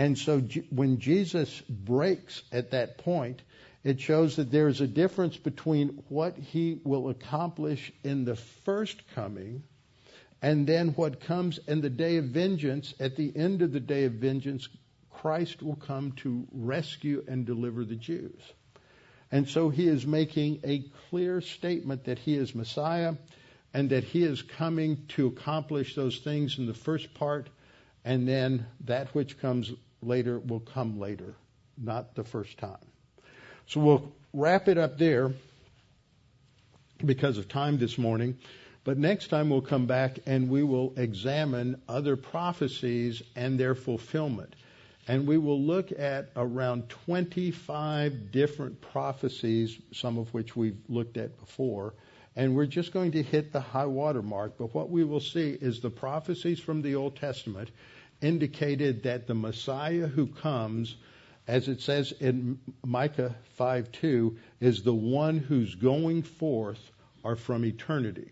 And 0.00 0.16
so 0.16 0.40
when 0.70 0.98
Jesus 0.98 1.60
breaks 1.68 2.42
at 2.52 2.70
that 2.70 2.96
point, 2.96 3.42
it 3.84 4.00
shows 4.00 4.36
that 4.36 4.50
there 4.50 4.66
is 4.68 4.80
a 4.80 4.86
difference 4.86 5.36
between 5.36 6.02
what 6.08 6.38
he 6.38 6.80
will 6.84 7.10
accomplish 7.10 7.92
in 8.02 8.24
the 8.24 8.36
first 8.64 9.02
coming 9.14 9.62
and 10.40 10.66
then 10.66 10.94
what 10.94 11.20
comes 11.20 11.60
in 11.68 11.82
the 11.82 11.90
day 11.90 12.16
of 12.16 12.24
vengeance. 12.24 12.94
At 12.98 13.16
the 13.16 13.30
end 13.36 13.60
of 13.60 13.72
the 13.72 13.80
day 13.80 14.04
of 14.04 14.12
vengeance, 14.12 14.70
Christ 15.10 15.62
will 15.62 15.76
come 15.76 16.12
to 16.22 16.48
rescue 16.50 17.22
and 17.28 17.44
deliver 17.44 17.84
the 17.84 17.94
Jews. 17.94 18.40
And 19.30 19.46
so 19.46 19.68
he 19.68 19.86
is 19.86 20.06
making 20.06 20.60
a 20.64 20.86
clear 21.10 21.42
statement 21.42 22.04
that 22.04 22.18
he 22.18 22.36
is 22.36 22.54
Messiah 22.54 23.16
and 23.74 23.90
that 23.90 24.04
he 24.04 24.22
is 24.22 24.40
coming 24.40 25.04
to 25.08 25.26
accomplish 25.26 25.94
those 25.94 26.20
things 26.20 26.56
in 26.56 26.64
the 26.64 26.72
first 26.72 27.12
part, 27.12 27.50
and 28.02 28.26
then 28.26 28.64
that 28.86 29.14
which 29.14 29.38
comes 29.38 29.70
later 30.02 30.38
will 30.38 30.60
come 30.60 30.98
later, 30.98 31.34
not 31.76 32.14
the 32.14 32.24
first 32.24 32.58
time. 32.58 32.78
So 33.66 33.80
we'll 33.80 34.12
wrap 34.32 34.68
it 34.68 34.78
up 34.78 34.98
there 34.98 35.32
because 37.04 37.38
of 37.38 37.48
time 37.48 37.78
this 37.78 37.98
morning. 37.98 38.38
But 38.82 38.98
next 38.98 39.28
time 39.28 39.50
we'll 39.50 39.60
come 39.60 39.86
back 39.86 40.18
and 40.26 40.48
we 40.48 40.62
will 40.62 40.94
examine 40.96 41.80
other 41.88 42.16
prophecies 42.16 43.22
and 43.36 43.60
their 43.60 43.74
fulfillment 43.74 44.54
and 45.10 45.26
we 45.26 45.38
will 45.38 45.60
look 45.60 45.90
at 45.98 46.30
around 46.36 46.88
25 46.88 48.30
different 48.30 48.80
prophecies, 48.80 49.76
some 49.92 50.18
of 50.18 50.32
which 50.32 50.54
we've 50.54 50.78
looked 50.88 51.16
at 51.16 51.36
before. 51.40 51.94
And 52.36 52.54
we're 52.54 52.66
just 52.66 52.92
going 52.92 53.10
to 53.12 53.22
hit 53.22 53.52
the 53.52 53.60
high 53.60 53.86
water 53.86 54.22
mark. 54.22 54.56
But 54.56 54.72
what 54.72 54.88
we 54.88 55.02
will 55.02 55.18
see 55.18 55.50
is 55.60 55.80
the 55.80 55.90
prophecies 55.90 56.60
from 56.60 56.80
the 56.80 56.94
Old 56.94 57.16
Testament 57.16 57.70
indicated 58.20 59.04
that 59.04 59.26
the 59.26 59.34
Messiah 59.34 60.06
who 60.06 60.26
comes, 60.26 60.96
as 61.46 61.68
it 61.68 61.80
says 61.80 62.12
in 62.12 62.58
Micah 62.84 63.34
5:2, 63.58 64.36
is 64.60 64.82
the 64.82 64.94
one 64.94 65.38
who's 65.38 65.74
going 65.74 66.22
forth 66.22 66.90
are 67.24 67.36
from 67.36 67.64
eternity. 67.64 68.30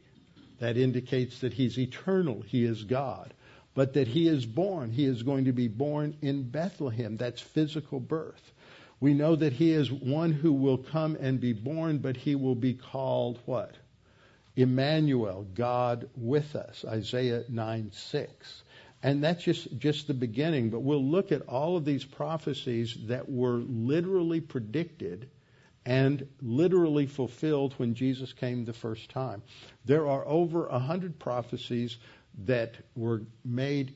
That 0.58 0.76
indicates 0.76 1.40
that 1.40 1.52
he's 1.52 1.78
eternal, 1.78 2.42
he 2.42 2.64
is 2.64 2.84
God 2.84 3.32
but 3.78 3.92
that 3.92 4.08
he 4.08 4.26
is 4.26 4.44
born. 4.44 4.90
He 4.90 5.04
is 5.04 5.22
going 5.22 5.44
to 5.44 5.52
be 5.52 5.68
born 5.68 6.16
in 6.20 6.50
Bethlehem. 6.50 7.16
That's 7.16 7.40
physical 7.40 8.00
birth. 8.00 8.50
We 8.98 9.14
know 9.14 9.36
that 9.36 9.52
he 9.52 9.70
is 9.70 9.92
one 9.92 10.32
who 10.32 10.52
will 10.52 10.78
come 10.78 11.16
and 11.20 11.38
be 11.38 11.52
born, 11.52 11.98
but 11.98 12.16
he 12.16 12.34
will 12.34 12.56
be 12.56 12.74
called 12.74 13.38
what? 13.44 13.76
Emmanuel, 14.56 15.46
God 15.54 16.10
with 16.16 16.56
us, 16.56 16.84
Isaiah 16.84 17.44
9 17.48 17.92
6. 17.92 18.62
And 19.02 19.22
that's 19.22 19.44
just, 19.44 19.78
just 19.78 20.08
the 20.08 20.14
beginning, 20.14 20.70
but 20.70 20.80
we'll 20.80 21.04
look 21.04 21.30
at 21.30 21.42
all 21.42 21.76
of 21.76 21.84
these 21.84 22.04
prophecies 22.04 22.96
that 23.06 23.30
were 23.30 23.58
literally 23.58 24.40
predicted 24.40 25.28
and 25.86 26.26
literally 26.42 27.06
fulfilled 27.06 27.74
when 27.76 27.94
Jesus 27.94 28.32
came 28.32 28.64
the 28.64 28.72
first 28.72 29.08
time. 29.08 29.42
There 29.84 30.08
are 30.08 30.26
over 30.26 30.66
a 30.66 30.78
hundred 30.78 31.18
prophecies 31.18 31.96
that 32.44 32.74
were 32.96 33.22
made 33.44 33.94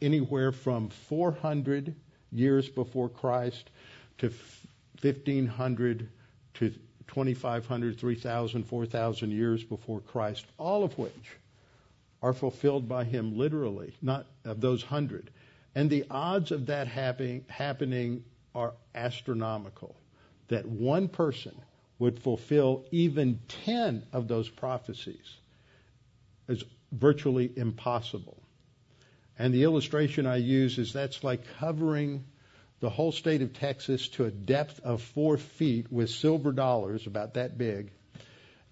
anywhere 0.00 0.52
from 0.52 0.88
400 0.88 1.94
years 2.32 2.68
before 2.68 3.08
Christ 3.08 3.70
to 4.18 4.32
1500 5.00 6.08
to 6.54 6.70
2500, 7.08 7.98
3000, 7.98 8.64
4000 8.64 9.30
years 9.30 9.64
before 9.64 10.00
Christ, 10.00 10.46
all 10.58 10.84
of 10.84 10.98
which 10.98 11.30
are 12.22 12.32
fulfilled 12.32 12.88
by 12.88 13.04
him 13.04 13.36
literally, 13.36 13.94
not 14.00 14.26
of 14.44 14.60
those 14.60 14.82
hundred. 14.82 15.30
And 15.74 15.90
the 15.90 16.04
odds 16.10 16.52
of 16.52 16.66
that 16.66 16.86
happening, 16.86 17.44
happening 17.48 18.24
are 18.54 18.74
astronomical. 18.94 19.96
That 20.48 20.66
one 20.66 21.08
person 21.08 21.54
would 21.98 22.20
fulfill 22.20 22.84
even 22.90 23.40
10 23.64 24.04
of 24.12 24.28
those 24.28 24.48
prophecies 24.48 25.36
is 26.48 26.64
virtually 26.92 27.50
impossible. 27.56 28.36
And 29.38 29.52
the 29.52 29.64
illustration 29.64 30.26
I 30.26 30.36
use 30.36 30.78
is 30.78 30.92
that's 30.92 31.24
like 31.24 31.42
covering 31.58 32.24
the 32.80 32.90
whole 32.90 33.12
state 33.12 33.42
of 33.42 33.54
Texas 33.54 34.08
to 34.08 34.24
a 34.24 34.30
depth 34.30 34.80
of 34.80 35.02
four 35.02 35.38
feet 35.38 35.90
with 35.90 36.10
silver 36.10 36.52
dollars 36.52 37.06
about 37.06 37.34
that 37.34 37.56
big 37.56 37.92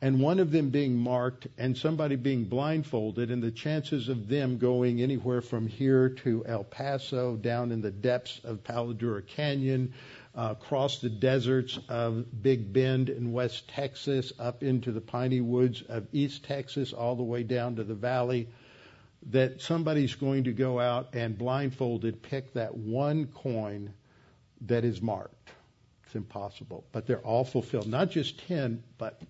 and 0.02 0.20
one 0.20 0.38
of 0.38 0.50
them 0.50 0.70
being 0.70 0.96
marked 0.96 1.46
and 1.58 1.76
somebody 1.76 2.16
being 2.16 2.44
blindfolded, 2.44 3.30
and 3.30 3.42
the 3.42 3.50
chances 3.50 4.08
of 4.08 4.28
them 4.28 4.56
going 4.56 5.02
anywhere 5.02 5.42
from 5.42 5.66
here 5.66 6.08
to 6.08 6.44
El 6.46 6.64
Paso, 6.64 7.36
down 7.36 7.70
in 7.70 7.82
the 7.82 7.90
depths 7.90 8.40
of 8.42 8.64
Palo 8.64 8.94
Duro 8.94 9.20
Canyon, 9.20 9.92
uh, 10.34 10.54
across 10.58 11.00
the 11.00 11.10
deserts 11.10 11.78
of 11.88 12.42
Big 12.42 12.72
Bend 12.72 13.10
in 13.10 13.32
West 13.32 13.68
Texas, 13.68 14.32
up 14.38 14.62
into 14.62 14.90
the 14.90 15.02
piney 15.02 15.42
woods 15.42 15.82
of 15.82 16.06
East 16.12 16.44
Texas, 16.44 16.94
all 16.94 17.14
the 17.14 17.22
way 17.22 17.42
down 17.42 17.76
to 17.76 17.84
the 17.84 17.94
valley, 17.94 18.48
that 19.30 19.60
somebody's 19.60 20.14
going 20.14 20.44
to 20.44 20.52
go 20.52 20.80
out 20.80 21.14
and 21.14 21.36
blindfolded 21.36 22.22
pick 22.22 22.54
that 22.54 22.74
one 22.74 23.26
coin 23.26 23.92
that 24.62 24.84
is 24.84 25.02
marked. 25.02 25.50
It's 26.06 26.14
impossible. 26.14 26.84
But 26.90 27.06
they're 27.06 27.18
all 27.18 27.44
fulfilled. 27.44 27.86
Not 27.86 28.10
just 28.10 28.46
10, 28.48 28.82
but 28.96 29.20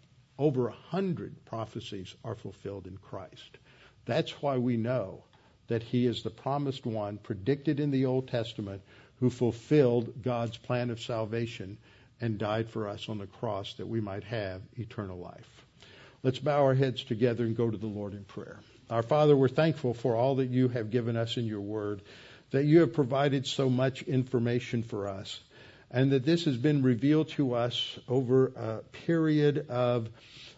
over 0.40 0.68
a 0.68 0.72
hundred 0.88 1.44
prophecies 1.44 2.14
are 2.24 2.34
fulfilled 2.34 2.86
in 2.86 2.96
Christ. 2.96 3.58
That's 4.06 4.32
why 4.42 4.56
we 4.56 4.78
know 4.78 5.22
that 5.68 5.82
he 5.82 6.06
is 6.06 6.22
the 6.22 6.30
promised 6.30 6.86
one 6.86 7.18
predicted 7.18 7.78
in 7.78 7.90
the 7.90 8.06
Old 8.06 8.28
Testament 8.28 8.80
who 9.20 9.28
fulfilled 9.28 10.22
God's 10.22 10.56
plan 10.56 10.88
of 10.88 10.98
salvation 10.98 11.76
and 12.22 12.38
died 12.38 12.70
for 12.70 12.88
us 12.88 13.10
on 13.10 13.18
the 13.18 13.26
cross 13.26 13.74
that 13.74 13.86
we 13.86 14.00
might 14.00 14.24
have 14.24 14.62
eternal 14.78 15.18
life. 15.18 15.66
Let's 16.22 16.38
bow 16.38 16.64
our 16.64 16.74
heads 16.74 17.04
together 17.04 17.44
and 17.44 17.54
go 17.56 17.70
to 17.70 17.76
the 17.76 17.86
Lord 17.86 18.14
in 18.14 18.24
prayer. 18.24 18.58
Our 18.88 19.02
Father, 19.02 19.36
we're 19.36 19.48
thankful 19.48 19.92
for 19.92 20.16
all 20.16 20.36
that 20.36 20.48
you 20.48 20.68
have 20.68 20.90
given 20.90 21.16
us 21.16 21.36
in 21.36 21.44
your 21.44 21.60
word, 21.60 22.00
that 22.50 22.64
you 22.64 22.80
have 22.80 22.94
provided 22.94 23.46
so 23.46 23.68
much 23.68 24.02
information 24.02 24.82
for 24.84 25.06
us 25.06 25.38
and 25.90 26.12
that 26.12 26.24
this 26.24 26.44
has 26.44 26.56
been 26.56 26.82
revealed 26.82 27.28
to 27.28 27.54
us 27.54 27.98
over 28.08 28.46
a 28.48 28.78
period 29.06 29.66
of 29.68 30.08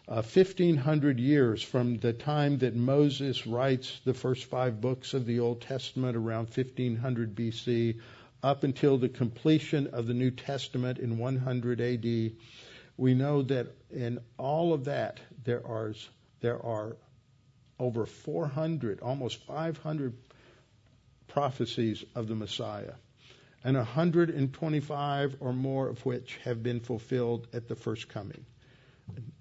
uh, 0.08 0.20
1500 0.20 1.18
years 1.18 1.62
from 1.62 1.98
the 1.98 2.12
time 2.12 2.58
that 2.58 2.74
Moses 2.74 3.46
writes 3.46 4.00
the 4.04 4.12
first 4.12 4.44
five 4.44 4.80
books 4.80 5.14
of 5.14 5.24
the 5.24 5.40
Old 5.40 5.62
Testament 5.62 6.16
around 6.16 6.48
1500 6.48 7.34
BC 7.34 8.00
up 8.42 8.64
until 8.64 8.98
the 8.98 9.08
completion 9.08 9.86
of 9.92 10.06
the 10.06 10.14
New 10.14 10.30
Testament 10.30 10.98
in 10.98 11.16
100 11.16 11.80
AD. 11.80 12.32
We 12.98 13.14
know 13.14 13.42
that 13.42 13.68
in 13.90 14.18
all 14.38 14.74
of 14.74 14.84
that 14.84 15.20
there 15.44 15.64
are 15.66 15.94
there 16.40 16.60
are 16.60 16.96
over 17.78 18.04
400, 18.04 19.00
almost 19.00 19.38
500 19.46 20.12
prophecies 21.28 22.04
of 22.14 22.28
the 22.28 22.34
Messiah 22.34 22.92
and 23.64 23.76
125 23.76 25.36
or 25.40 25.52
more 25.52 25.88
of 25.88 26.04
which 26.04 26.38
have 26.44 26.62
been 26.62 26.80
fulfilled 26.80 27.46
at 27.52 27.68
the 27.68 27.76
first 27.76 28.08
coming. 28.08 28.44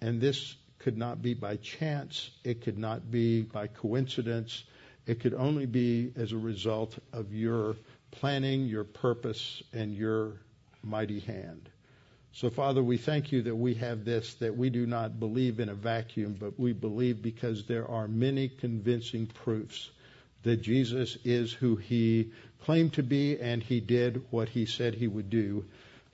And 0.02 0.22
this 0.22 0.56
could 0.80 0.98
not 0.98 1.22
be 1.22 1.34
by 1.34 1.58
chance, 1.58 2.32
it 2.44 2.62
could 2.62 2.78
not 2.78 3.12
be 3.12 3.44
by 3.44 3.68
coincidence, 3.68 4.64
it 5.06 5.20
could 5.20 5.34
only 5.34 5.66
be 5.66 6.12
as 6.16 6.32
a 6.32 6.38
result 6.38 6.98
of 7.14 7.34
your 7.34 7.76
planning, 8.12 8.66
your 8.66 8.84
purpose, 8.84 9.64
and 9.74 9.96
your 9.96 10.34
mighty 10.84 11.20
hand. 11.20 11.70
So, 12.34 12.50
Father, 12.50 12.82
we 12.82 12.98
thank 12.98 13.32
you 13.32 13.42
that 13.44 13.56
we 13.56 13.74
have 13.76 14.06
this, 14.06 14.36
that 14.36 14.56
we 14.56 14.70
do 14.70 14.86
not 14.86 15.20
believe 15.20 15.60
in 15.60 15.70
a 15.70 15.74
vacuum, 15.74 16.36
but 16.40 16.58
we 16.60 16.72
believe 16.74 17.22
because 17.22 17.66
there 17.66 17.88
are 17.88 18.08
many 18.08 18.48
convincing 18.48 19.28
proofs 19.28 19.92
that 20.44 20.62
Jesus 20.62 21.18
is 21.24 21.54
who 21.54 21.76
he 21.76 22.32
claimed 22.64 22.94
to 22.94 23.04
be, 23.04 23.40
and 23.40 23.62
he 23.62 23.80
did 23.80 24.24
what 24.30 24.50
he 24.50 24.66
said 24.66 24.94
he 24.94 25.08
would 25.08 25.30
do 25.30 25.66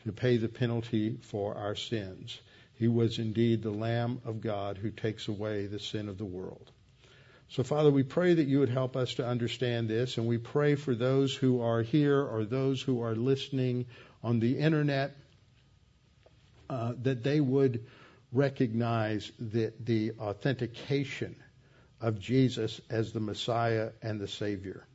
to 0.05 0.11
pay 0.11 0.37
the 0.37 0.47
penalty 0.47 1.17
for 1.21 1.55
our 1.55 1.75
sins. 1.75 2.39
He 2.75 2.87
was 2.87 3.19
indeed 3.19 3.61
the 3.61 3.71
Lamb 3.71 4.21
of 4.25 4.41
God 4.41 4.77
who 4.77 4.91
takes 4.91 5.27
away 5.27 5.65
the 5.65 5.79
sin 5.79 6.07
of 6.07 6.17
the 6.17 6.25
world. 6.25 6.71
So, 7.49 7.63
Father, 7.63 7.89
we 7.89 8.03
pray 8.03 8.33
that 8.33 8.47
you 8.47 8.59
would 8.59 8.69
help 8.69 8.95
us 8.95 9.15
to 9.15 9.25
understand 9.25 9.89
this, 9.89 10.17
and 10.17 10.27
we 10.27 10.37
pray 10.37 10.75
for 10.75 10.93
those 10.93 11.33
who 11.33 11.61
are 11.61 11.81
here 11.81 12.21
or 12.21 12.43
those 12.43 12.81
who 12.81 13.01
are 13.01 13.15
listening 13.15 13.85
on 14.23 14.39
the 14.39 14.59
internet 14.59 15.15
uh, 16.69 16.93
that 17.03 17.23
they 17.23 17.39
would 17.39 17.85
recognize 18.33 19.31
the, 19.39 19.73
the 19.79 20.11
authentication 20.19 21.35
of 22.01 22.19
Jesus 22.19 22.81
as 22.89 23.11
the 23.11 23.19
Messiah 23.19 23.91
and 24.01 24.19
the 24.19 24.27
Savior 24.27 24.85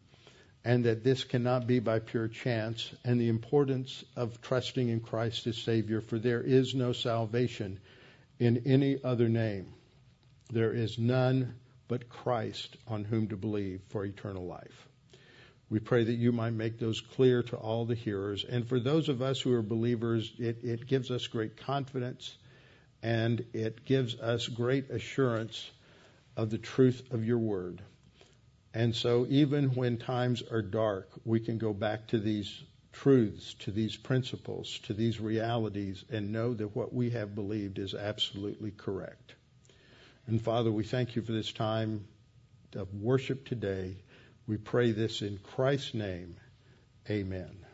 and 0.64 0.84
that 0.84 1.02
this 1.02 1.24
cannot 1.24 1.66
be 1.66 1.80
by 1.80 1.98
pure 1.98 2.28
chance, 2.28 2.88
and 3.04 3.20
the 3.20 3.28
importance 3.28 4.04
of 4.14 4.40
trusting 4.40 4.88
in 4.88 5.00
Christ 5.00 5.46
as 5.46 5.56
Savior, 5.58 6.00
for 6.00 6.18
there 6.18 6.40
is 6.40 6.74
no 6.74 6.92
salvation 6.92 7.80
in 8.38 8.62
any 8.64 9.02
other 9.02 9.28
name. 9.28 9.72
There 10.52 10.72
is 10.72 10.98
none 10.98 11.54
but 11.88 12.08
Christ 12.08 12.76
on 12.86 13.04
whom 13.04 13.28
to 13.28 13.36
believe 13.36 13.80
for 13.88 14.04
eternal 14.04 14.46
life. 14.46 14.88
We 15.68 15.80
pray 15.80 16.04
that 16.04 16.12
you 16.12 16.32
might 16.32 16.52
make 16.52 16.78
those 16.78 17.00
clear 17.00 17.42
to 17.44 17.56
all 17.56 17.84
the 17.84 17.94
hearers. 17.94 18.44
And 18.44 18.68
for 18.68 18.78
those 18.78 19.08
of 19.08 19.22
us 19.22 19.40
who 19.40 19.54
are 19.54 19.62
believers, 19.62 20.30
it, 20.38 20.62
it 20.62 20.86
gives 20.86 21.10
us 21.10 21.26
great 21.26 21.56
confidence 21.56 22.36
and 23.02 23.44
it 23.52 23.84
gives 23.84 24.14
us 24.20 24.46
great 24.46 24.90
assurance 24.90 25.70
of 26.36 26.50
the 26.50 26.58
truth 26.58 27.02
of 27.10 27.24
your 27.24 27.38
word. 27.38 27.82
And 28.74 28.94
so, 28.94 29.26
even 29.28 29.74
when 29.74 29.98
times 29.98 30.42
are 30.50 30.62
dark, 30.62 31.10
we 31.24 31.40
can 31.40 31.58
go 31.58 31.72
back 31.74 32.08
to 32.08 32.18
these 32.18 32.62
truths, 32.92 33.54
to 33.60 33.70
these 33.70 33.96
principles, 33.96 34.78
to 34.84 34.94
these 34.94 35.20
realities, 35.20 36.04
and 36.10 36.32
know 36.32 36.54
that 36.54 36.74
what 36.74 36.92
we 36.92 37.10
have 37.10 37.34
believed 37.34 37.78
is 37.78 37.94
absolutely 37.94 38.70
correct. 38.70 39.34
And 40.26 40.40
Father, 40.40 40.70
we 40.70 40.84
thank 40.84 41.16
you 41.16 41.22
for 41.22 41.32
this 41.32 41.52
time 41.52 42.06
of 42.74 42.94
worship 42.94 43.46
today. 43.46 43.96
We 44.46 44.56
pray 44.56 44.92
this 44.92 45.22
in 45.22 45.38
Christ's 45.38 45.94
name. 45.94 46.36
Amen. 47.10 47.71